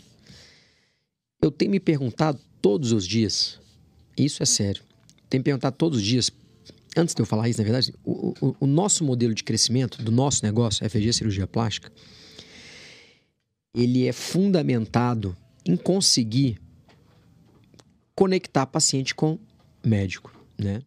[1.42, 3.60] Eu tenho me perguntado todos os dias,
[4.16, 4.82] isso é sério,
[5.28, 6.30] tenho me perguntado todos os dias,
[6.96, 10.10] antes de eu falar isso, na verdade, o, o, o nosso modelo de crescimento do
[10.10, 11.92] nosso negócio, FG Cirurgia Plástica,
[13.74, 16.58] ele é fundamentado em conseguir
[18.14, 19.38] conectar paciente com
[19.84, 20.80] médico, né?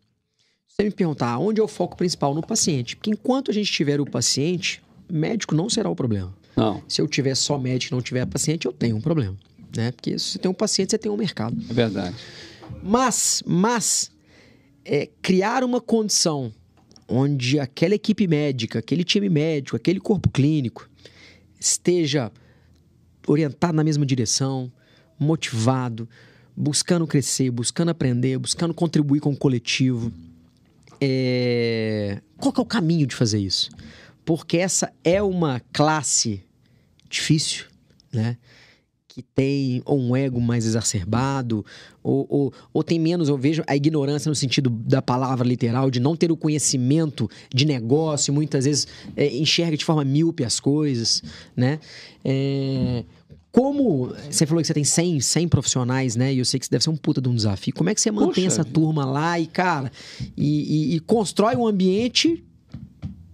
[0.68, 4.00] Você me perguntar onde é o foco principal no paciente, porque enquanto a gente tiver
[4.00, 6.34] o paciente, médico não será o problema.
[6.56, 9.38] Não, Se eu tiver só médico e não tiver paciente, eu tenho um problema,
[9.76, 9.92] né?
[9.92, 11.56] Porque se você tem um paciente, você tem um mercado.
[11.70, 12.16] é verdade.
[12.82, 14.12] Mas, mas
[14.86, 16.52] é, criar uma condição
[17.08, 20.90] onde aquela equipe médica, aquele time médico, aquele corpo clínico
[21.60, 22.32] esteja
[23.28, 24.72] orientado na mesma direção,
[25.20, 26.08] motivado,
[26.56, 30.12] buscando crescer, buscando aprender, buscando contribuir com o coletivo.
[31.02, 33.70] É, Qual é o caminho de fazer isso?
[34.24, 36.44] Porque essa é uma classe
[37.10, 37.66] difícil,
[38.12, 38.38] né?
[39.22, 41.66] Que tem ou um ego mais exacerbado,
[42.04, 46.00] ou, ou, ou tem menos, eu vejo a ignorância no sentido da palavra literal, de
[46.00, 51.22] não ter o conhecimento de negócio, muitas vezes é, enxerga de forma míope as coisas,
[51.56, 51.80] né?
[52.24, 53.04] É,
[53.52, 56.32] como você falou que você tem 100, 100 profissionais, né?
[56.34, 57.74] E eu sei que isso deve ser um puta de um desafio.
[57.74, 58.74] Como é que você mantém Puxa essa vida.
[58.76, 59.92] turma lá e, cara,
[60.38, 62.44] e, e- e constrói um ambiente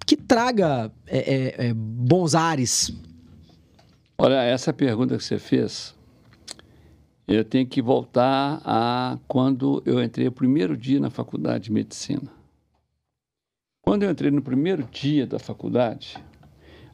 [0.05, 2.93] que traga é, é, é, bons ares?
[4.17, 5.93] Olha, essa pergunta que você fez,
[7.27, 12.31] eu tenho que voltar a quando eu entrei o primeiro dia na faculdade de medicina.
[13.81, 16.17] Quando eu entrei no primeiro dia da faculdade,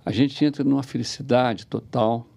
[0.04, 2.28] a gente entra numa felicidade total.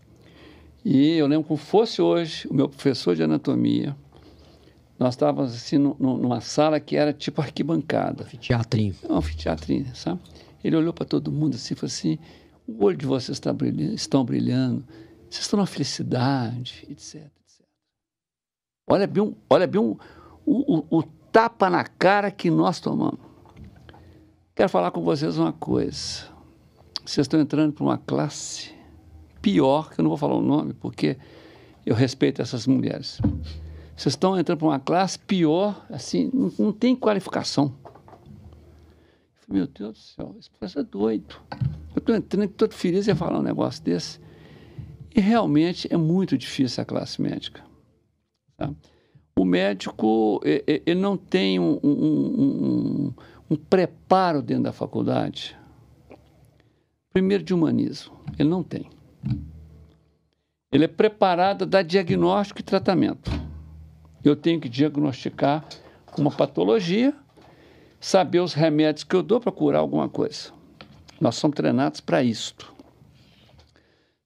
[0.85, 3.97] E eu lembro como fosse hoje, o meu professor de anatomia,
[4.99, 8.25] nós estávamos assim nu- nu- numa sala que era tipo arquibancada.
[8.25, 8.95] Teatrinho.
[9.03, 10.21] É um anfiteatrinho, sabe?
[10.63, 12.19] Ele olhou para todo mundo assim e falou assim:
[12.67, 14.85] o olho de vocês está brilhando, estão brilhando,
[15.29, 17.67] vocês estão na felicidade, etc, etc.
[18.89, 19.99] Olha bem, olha bem o,
[20.47, 23.19] o- o tapa na cara que nós tomamos.
[24.55, 26.29] Quero falar com vocês uma coisa.
[27.05, 28.73] Vocês estão entrando para uma classe
[29.43, 31.17] pior, que eu não vou falar o nome, porque
[31.85, 33.19] eu respeito essas mulheres.
[33.97, 37.75] Vocês estão entrando para uma classe pior, assim, não, não tem qualificação.
[39.49, 41.37] Meu Deus do céu, esse professor é doido.
[41.95, 44.19] Eu estou entrando todo feliz em falar um negócio desse.
[45.15, 47.63] E realmente é muito difícil a classe médica.
[48.57, 48.73] tá?
[49.37, 53.15] O médico, ele não tem um- um- um-
[53.51, 55.57] um preparo dentro da faculdade.
[57.13, 58.89] Primeiro de humanismo, ele não tem.
[60.73, 63.31] Ele é preparado a dar diagnóstico e tratamento.
[64.25, 65.65] Eu tenho que diagnosticar
[66.17, 67.15] uma patologia,
[68.05, 70.53] saber os remédios que eu dou para curar alguma coisa.
[71.19, 72.71] Nós somos treinados para isto.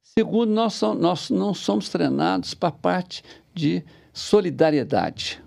[0.03, 3.23] Segundo, nós, som- nós não somos treinados para a parte
[3.55, 5.41] de solidariedade.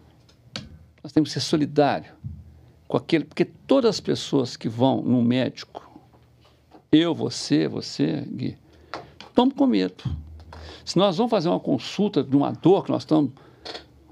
[1.04, 2.14] Nós temos que ser solidário
[2.88, 5.90] com aquele, porque todas as pessoas que vão no médico,
[6.90, 8.58] eu, você, você, Gui,
[9.28, 10.04] estamos com medo.
[10.86, 13.32] Se nós vamos fazer uma consulta de uma dor que nós estamos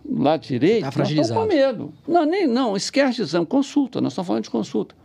[0.07, 1.39] lá direito, Tá nós estamos fragilizado.
[1.39, 1.93] com medo.
[2.07, 4.95] Não, nem, não, esquece de exame, consulta, nós estamos falando de consulta.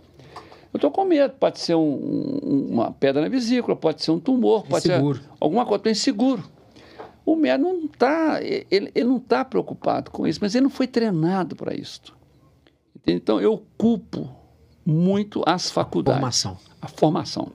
[0.72, 4.18] Eu estou com medo, pode ser um- um- uma pedra na vesícula, pode ser um
[4.18, 5.18] tumor, pode Inseguro.
[5.18, 6.42] ser alguma coisa, estou inseguro.
[7.24, 10.86] O médico não está, ele, ele não está preocupado com isso, mas ele não foi
[10.86, 12.00] treinado para isso.
[13.06, 14.28] Então, eu culpo
[14.84, 16.18] muito as faculdades.
[16.20, 16.56] Formação.
[16.82, 17.52] A formação.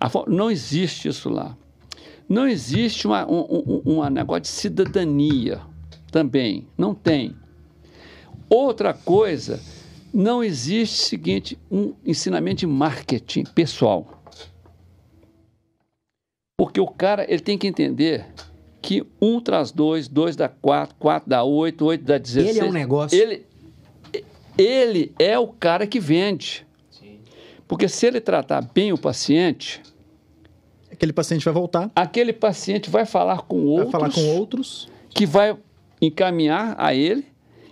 [0.00, 1.56] A for- Não existe isso lá.
[2.28, 5.60] Não existe um negócio de cidadania
[6.14, 6.64] também.
[6.78, 7.34] Não tem.
[8.48, 9.60] Outra coisa,
[10.12, 14.22] não existe o seguinte, um ensinamento de marketing pessoal.
[16.56, 18.24] Porque o cara ele tem que entender
[18.80, 22.58] que um traz dois, dois dá quatro, quatro dá oito, oito dá dezesseis.
[22.58, 23.20] Ele é um negócio.
[23.20, 23.44] Ele,
[24.56, 26.64] ele é o cara que vende.
[27.66, 29.82] Porque se ele tratar bem o paciente,
[30.92, 34.88] Aquele paciente vai voltar, aquele paciente vai falar com vai outros, falar com outros.
[35.10, 35.56] que vai
[36.06, 37.26] encaminhar a ele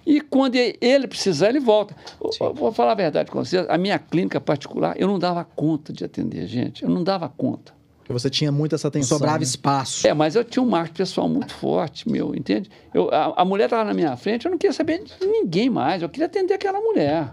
[0.04, 1.94] e quando ele precisar, ele volta.
[2.40, 5.92] Eu Vou falar a verdade com vocês, a minha clínica particular, eu não dava conta
[5.92, 7.72] de atender gente, eu não dava conta.
[7.98, 9.16] Porque você tinha muito essa atenção.
[9.16, 9.44] Sobrava né?
[9.44, 10.04] espaço.
[10.06, 12.68] É, mas eu tinha um marketing pessoal muito forte, meu, entende?
[12.92, 16.02] Eu, a, a mulher estava na minha frente, eu não queria saber de ninguém mais,
[16.02, 17.32] eu queria atender aquela mulher.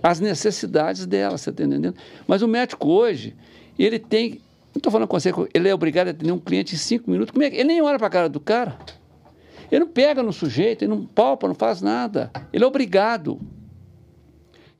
[0.00, 1.96] As necessidades dela, você está entendendo?
[2.26, 3.34] Mas o médico hoje,
[3.76, 4.40] ele tem.
[4.72, 7.32] Não estou falando com você, ele é obrigado a atender um cliente em cinco minutos.
[7.32, 8.78] Como é que- ele nem olha para a cara do cara.
[9.70, 12.30] Ele não pega no sujeito, ele não palpa, não faz nada.
[12.52, 13.40] Ele é obrigado.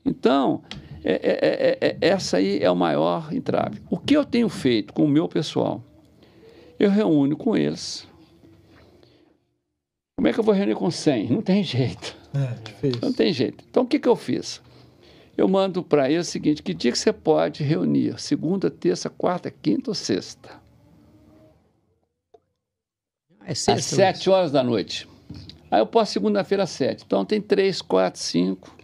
[0.05, 0.61] Então,
[1.03, 3.81] É, é, é, é, essa aí é o maior entrave.
[3.89, 5.81] O que eu tenho feito com o meu pessoal?
[6.77, 8.05] Eu reúno com eles.
[10.17, 11.29] Como é que eu vou reunir com 100?
[11.29, 12.15] Não tem jeito.
[12.33, 13.05] É.
[13.05, 13.63] Não tem jeito.
[13.69, 14.61] Então, o que, que eu fiz?
[15.37, 18.19] Eu mando para eles o seguinte: que dia que você pode reunir?
[18.19, 20.49] Segunda, terça, quarta, quinta ou sexta?
[23.47, 25.07] É Às sexta, sete horas da noite.
[25.71, 27.03] Aí eu posso segunda-feira às sete.
[27.07, 28.75] Então tem três, quatro, cinco.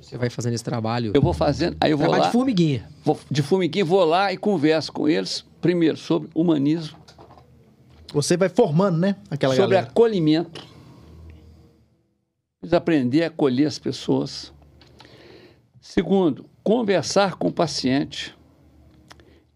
[0.00, 1.12] Você vai fazendo esse trabalho.
[1.14, 1.76] Eu vou fazendo.
[1.80, 2.28] Aí eu vou trabalho lá.
[2.28, 2.88] de formiguinha.
[3.02, 6.96] vou- de formiguinha, vou lá e converso com eles, primeiro, sobre humanismo,
[8.12, 9.16] Você vai formando, né?
[9.30, 9.90] Aquela sobre galera.
[9.90, 10.62] acolhimento.
[12.62, 14.52] Eles aprender a acolher as pessoas.
[15.80, 18.35] Segundo, conversar com o paciente.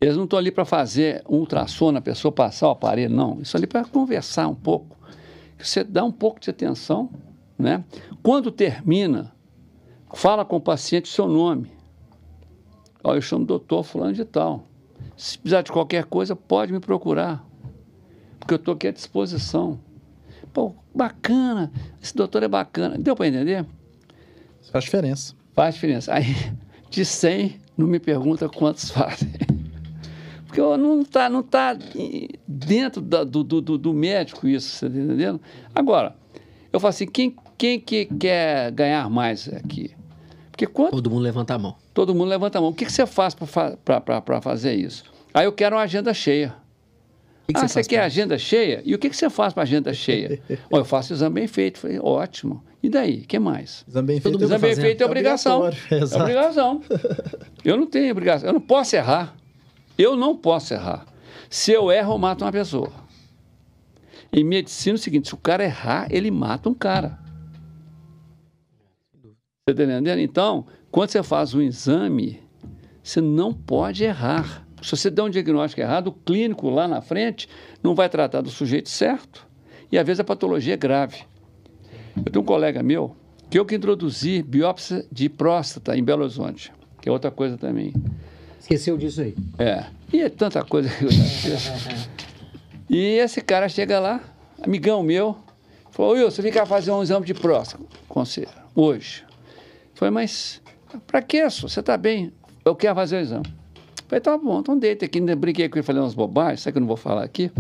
[0.01, 3.39] Eles não estão ali para fazer um ultrassom na pessoa, passar o aparelho, não.
[3.43, 4.97] Isso ali para conversar um pouco.
[5.59, 7.11] Você dá um pouco de atenção,
[7.59, 7.85] né?
[8.23, 9.31] Quando termina,
[10.15, 11.71] fala com o paciente o seu nome.
[13.05, 14.65] Ó, eu chamo doutor fulano de tal.
[15.19, 17.45] Se precisar de qualquer coisa, pode me procurar.
[18.39, 19.79] Porque eu estou aqui à disposição.
[20.51, 21.71] Pô, bacana,
[22.03, 22.97] esse doutor é bacana.
[22.97, 23.67] Deu para entender?
[24.73, 25.35] Faz diferença.
[25.53, 26.15] Faz diferença.
[26.15, 26.35] Aí,
[26.89, 29.31] de 100, não me pergunta quantos fazem.
[30.51, 31.79] Porque não está não tá
[32.47, 35.41] dentro da- do, do, do- médico isso, você está entendendo?
[35.73, 36.17] Agora,
[36.73, 39.93] eu falo assim, quem, quem que quer ganhar mais aqui?
[40.51, 41.77] Porque quando Todo mundo levanta a mão.
[41.95, 45.05] todo mundo levanta a mão, o que, que você faz para fazer isso?
[45.33, 46.53] Aí eu quero uma agenda cheia.
[47.47, 48.83] Que que ah, você quer pra- agenda cheia?
[48.85, 50.41] E o que, que você faz para agenda cheia?
[50.71, 51.79] Ó, eu faço exame bem feito.
[51.79, 52.63] Falei, ótimo.
[52.83, 53.21] E daí?
[53.23, 53.85] O que mais?
[53.89, 54.35] Exame bem Todo feito.
[54.35, 55.69] mundo Exame bem feito é obrigação.
[55.69, 56.23] É exato.
[56.23, 56.81] obrigação.
[57.65, 58.49] Eu não tenho obrigação.
[58.49, 59.37] Eu não posso errar.
[60.01, 61.05] Eu não posso errar.
[61.51, 62.91] Se eu erro, eu mato uma pessoa.
[64.33, 67.19] Em medicina é o seguinte: se o cara errar, ele mata um cara.
[69.13, 70.19] Você está entendendo?
[70.21, 72.43] Então, quando você faz um exame,
[73.03, 74.67] você não pode errar.
[74.81, 77.47] Se você der um diagnóstico errado, o clínico lá na frente
[77.83, 79.47] não vai tratar do sujeito certo.
[79.93, 81.25] E às vezes a patologia é grave.
[82.17, 83.15] Eu tenho um colega meu
[83.51, 86.73] que eu que introduzi biópsia de próstata em Belo Horizonte,
[87.03, 87.93] que é outra coisa também.
[88.61, 89.35] Esqueceu disso aí.
[89.59, 89.87] É.
[90.13, 92.09] E é tanta coisa que eu já fiz.
[92.93, 94.21] E esse cara chega lá,
[94.61, 95.37] amigão meu,
[95.93, 99.25] falou, Wilson, vem cá fazer um exame de próstata com você, hoje.
[99.95, 100.61] Falei, mas
[101.07, 101.69] pra que isso?
[101.69, 102.33] Você tá bem?
[102.65, 103.47] Eu quero fazer o exame.
[104.09, 105.21] Falei, tá bom, então deita aqui.
[105.21, 107.53] Brinquei com ele, falei umas bobagens, sabe que eu não vou falar aqui?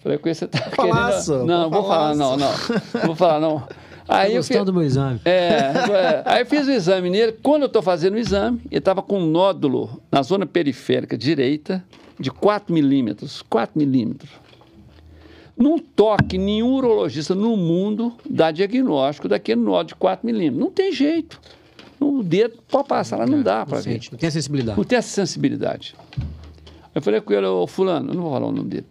[0.00, 1.46] Falei com ele, você tá Falaço, querendo...
[1.46, 2.36] Não, não vou falar não.
[2.36, 3.66] Não vou falar não.
[4.08, 5.20] Aí Tá eu fiz- do meu exame?
[5.24, 6.22] é, é.
[6.24, 7.32] aí eu fiz o exame nele.
[7.42, 11.84] Quando eu estou fazendo o exame, ele estava com um nódulo na zona periférica direita
[12.18, 13.42] de 4 milímetros.
[13.42, 14.30] 4 milímetros.
[15.56, 20.60] Num toque, nenhum urologista no mundo dá diagnóstico daquele nódulo de 4 milímetros.
[20.60, 21.40] Não tem jeito.
[22.00, 24.00] O dedo pode passar lá, não dá para Não ver.
[24.12, 24.78] não tem a sensibilidade.
[24.78, 25.96] Não tem essa sensibilidade.
[26.94, 28.86] Eu falei com ele, ô fulano, eu não vou falar o nome dele.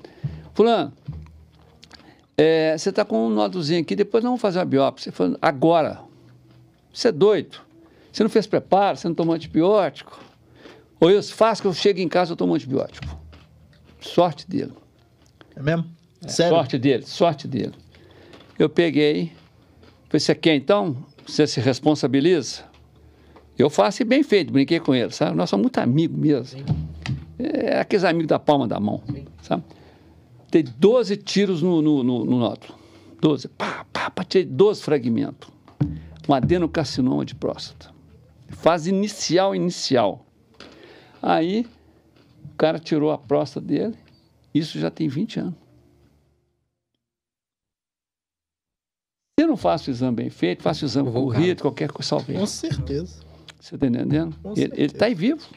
[0.54, 0.92] Fulano,
[2.38, 5.12] é, você está com um nódulozinho aqui, depois nós vamos fazer uma biópsia.
[5.12, 6.02] Falou, agora.
[6.94, 7.60] Você é doido.
[8.12, 10.20] Você não fez preparo, você não tomou antibiótico.
[11.00, 13.06] Ou eu faço que eu chego em casa e eu tomo antibiótico.
[14.00, 14.74] Sorte dele.
[15.56, 15.86] É mesmo?
[16.28, 16.56] Sério?
[16.56, 17.74] Sorte dele, sorte dele.
[18.58, 19.32] Eu peguei,
[20.08, 20.98] falei, você quer então?
[21.26, 22.64] Você se responsabiliza?
[23.58, 25.36] Eu faço e bem feito, brinquei com ele, sabe?
[25.36, 26.64] Nós somos muito amigos mesmo.
[27.38, 29.02] É aqueles amigos da palma da mão,
[29.42, 29.64] sabe?
[30.50, 32.76] Tem 12 tiros no, no, no, no nódulo.
[33.22, 33.48] 12.
[33.50, 35.50] Pá, pá, pá, tirei 12 fragmentos.
[36.28, 37.94] Um adenocarcinoma de próstata.
[38.50, 40.26] Fase inicial, inicial.
[41.22, 41.66] Aí,
[42.46, 43.96] o cara tirou a próstata dele.
[44.54, 45.56] Isso já tem 20 anos.
[49.40, 52.34] Se eu não faço o exame bem feito, faço o exame corrido, qualquer coisa, salve.
[52.34, 53.22] Com certeza.
[53.60, 54.36] Você está entendendo?
[54.42, 55.48] Com Ele está aí vivo.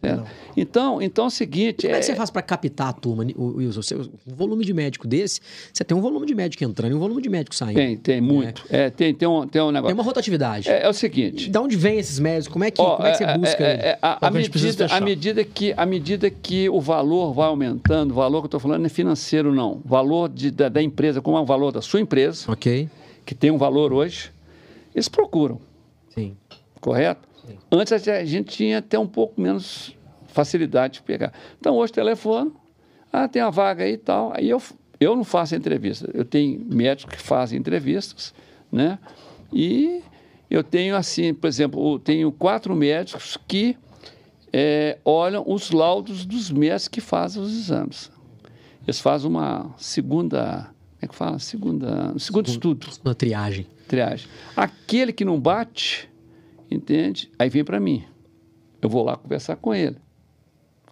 [0.00, 0.24] Certo?
[0.56, 1.82] Então, então é o seguinte.
[1.82, 3.80] Como é é- que você faz pra captar a turma, o- Wilson?
[3.82, 5.40] Você- um volume de médico desse,
[5.72, 7.76] você tem um volume de médico entrando e um volume de médico saindo.
[7.76, 8.62] Tem, tem muito.
[8.68, 9.94] É, tem, tem, um, tem um Tem negócio.
[9.96, 10.68] uma rotatividade.
[10.68, 11.48] É, é o seguinte.
[11.50, 12.48] De onde vem esses médicos?
[12.52, 13.64] Como é que, Ó, como é que você é, busca?
[13.64, 18.10] é, é, a, a medida, a medida que a medida que o valor vai aumentando,
[18.10, 20.82] o valor que eu estou falando não é financeiro não, o valor de, da, da
[20.82, 22.88] empresa, como é o valor da sua empresa, Ok.
[23.24, 24.30] que tem um valor hoje,
[24.94, 25.58] eles procuram,
[26.14, 26.36] Sim.
[26.80, 27.26] correto?
[27.70, 29.94] Antes a gente- tinha até um pouco menos
[30.28, 31.32] facilidade de pegar.
[31.58, 32.52] Então hoje telefone,
[33.12, 34.60] ah, tem uma vaga aí e tal, aí eu
[34.98, 38.32] eu não faço entrevista, eu tenho médicos que fazem entrevistas,
[38.72, 38.98] né?
[39.52, 40.02] E
[40.48, 43.76] eu tenho assim, por exemplo, eu tenho quatro médicos que
[44.52, 48.10] eh, olham os laudos dos médicos que fazem os exames.
[48.86, 51.38] Eles fazem uma segunda, como é que fala?
[51.40, 53.66] Segunda, um segundo estudo Na triagem.
[53.86, 54.28] triagem.
[54.56, 56.08] Aquele que não bate,
[56.70, 57.30] Entende?
[57.38, 58.04] Aí vem para mim.
[58.80, 59.96] Eu vou lá conversar com ele.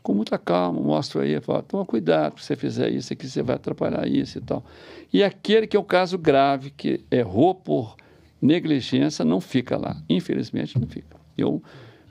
[0.03, 3.57] Com muita calma, mostro aí, falo, toma cuidado, se você fizer isso aqui, você vai
[3.57, 4.63] atrapalhar isso e tal.
[5.11, 7.97] E aquele que é o caso grave, que errou por
[8.41, 9.97] negligência, não fica lá.
[10.09, 11.17] Infelizmente, não fica.
[11.39, 11.63] Eu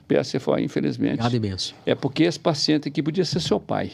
[0.08, 1.20] peço você for, infelizmente.
[1.20, 1.74] Obrigado imenso.
[1.86, 3.92] É porque esse paciente aqui podia ser seu pai,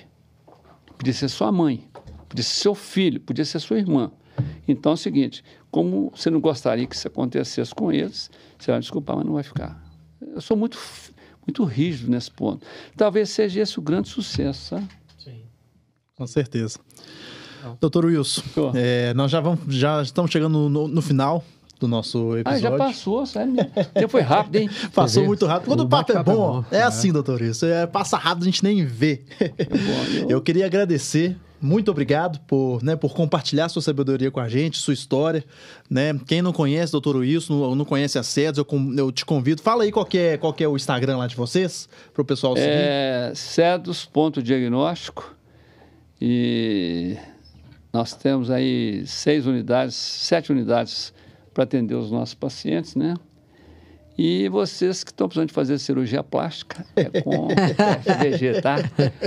[0.97, 1.85] podia ser sua mãe,
[2.27, 4.11] podia ser seu filho, podia ser sua irmã.
[4.67, 8.81] Então é o seguinte, como você não gostaria que isso acontecesse com eles, você vai
[8.81, 9.83] desculpar, mas não vai ficar.
[10.35, 10.79] Eu sou muito,
[11.47, 12.67] muito rígido nesse ponto.
[12.97, 14.89] Talvez seja esse o grande sucesso, sabe?
[15.19, 15.43] Sim.
[16.17, 16.79] Com certeza.
[17.63, 17.77] Não.
[17.81, 21.45] Doutor Wilson, é, nós já, vamos, já estamos chegando no, no final
[21.79, 22.67] do nosso episódio.
[22.67, 23.55] Ah, já passou, sério
[23.95, 24.69] tempo foi rápido, hein?
[24.95, 25.69] Passou muito rápido.
[25.69, 26.65] Quando O o papo é é bom, bom.
[26.71, 26.83] é, É.
[26.83, 27.67] assim, doutor Wilson.
[27.67, 29.23] É, passa rápido, a gente nem vê.
[29.39, 31.37] bom, eu- Eu queria agradecer.
[31.61, 35.45] Muito obrigado por, né, por compartilhar sua sabedoria com a gente, sua história.
[35.89, 36.19] Né?
[36.27, 39.61] Quem não conhece doutor Wilson, não, não conhece a SEDS, eu, eu te convido.
[39.61, 42.69] Fala aí qual é, qual é o Instagram lá de vocês, para o pessoal seguir.
[42.69, 45.37] É cedos.diagnóstico
[46.21, 47.17] e
[47.93, 51.13] nós temos aí seis unidades, sete unidades
[51.53, 53.15] para atender os nossos pacientes, né?
[54.19, 57.49] E vocês que estão precisando de fazer cirurgia plástica, é com
[58.05, 58.77] FDG, tá?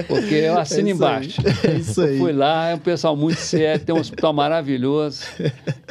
[0.08, 1.10] Porque eu assino É isso aí.
[1.18, 1.42] embaixo.
[1.68, 2.14] É isso aí.
[2.14, 5.24] Eu fui lá, é um pessoal muito sério, tem um hospital maravilhoso.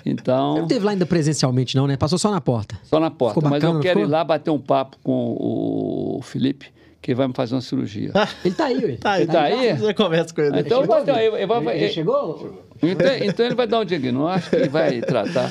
[0.06, 1.96] Então, Não teve lá ainda presencialmente, não, né?
[1.96, 2.76] Passou só na porta.
[2.84, 3.34] só na porta.
[3.40, 4.08] Ficou Mas bacana, eu quero ficou?
[4.08, 6.66] ir lá bater um papo com o Felipe,
[7.00, 8.12] que vai me fazer uma cirurgia.
[8.44, 8.96] Ele tá aí, ué.
[9.00, 9.76] Tá, Ele tá aí?
[9.76, 10.60] Você conversa com ele.
[10.60, 12.62] Então, ele vai- Ele, ele chegou?
[12.82, 15.48] Então, então ele vai dar um diagnóstico e vai tratar.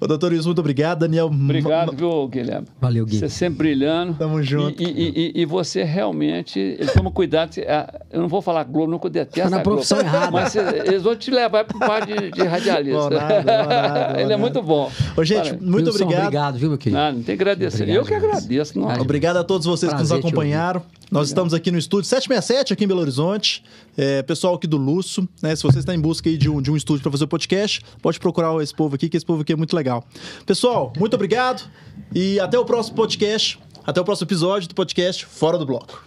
[0.00, 0.98] Ô, doutor Wilson, muito obrigado.
[1.00, 2.66] Daniel, Obrigado, viu, Guilherme?
[2.80, 3.16] Valeu, Gui.
[3.18, 4.14] Você sempre brilhando.
[4.14, 4.82] Tamo junto.
[4.82, 6.58] E, e- e- e você realmente.
[6.58, 7.50] Ele toma cuidado.
[7.68, 9.48] ah, Eu não vou falar Globo, não, que eu detesto.
[9.48, 9.76] Tá na a Globo.
[9.76, 10.30] profissão errada.
[10.32, 12.98] Mas eles vão te levar para o par de, de radialista.
[13.02, 14.90] Bom nada, bom nada, bom ele é muito bom.
[15.16, 16.22] Ô, gente, muito Wilson, obrigado.
[16.24, 17.00] Obrigado, viu, meu querido?
[17.00, 17.82] Ah, não tem que agradecer.
[17.84, 18.80] Obrigado eu que agradeço.
[19.00, 20.82] Obrigado a todos vocês que Prazer nos te acompanharam.
[21.10, 23.64] Nós estamos aqui no estúdio 767, aqui em Belo Horizonte.
[23.96, 25.56] É, pessoal aqui do Lúcio, né?
[25.56, 27.80] Se você está em busca aí de um, de um estúdio para fazer o podcast,
[28.02, 30.04] pode procurar esse povo aqui, que esse povo aqui é muito legal.
[30.44, 31.66] Pessoal, muito obrigado
[32.14, 33.58] e até o próximo podcast.
[33.86, 36.04] Até o próximo episódio do podcast Fora do Bloco.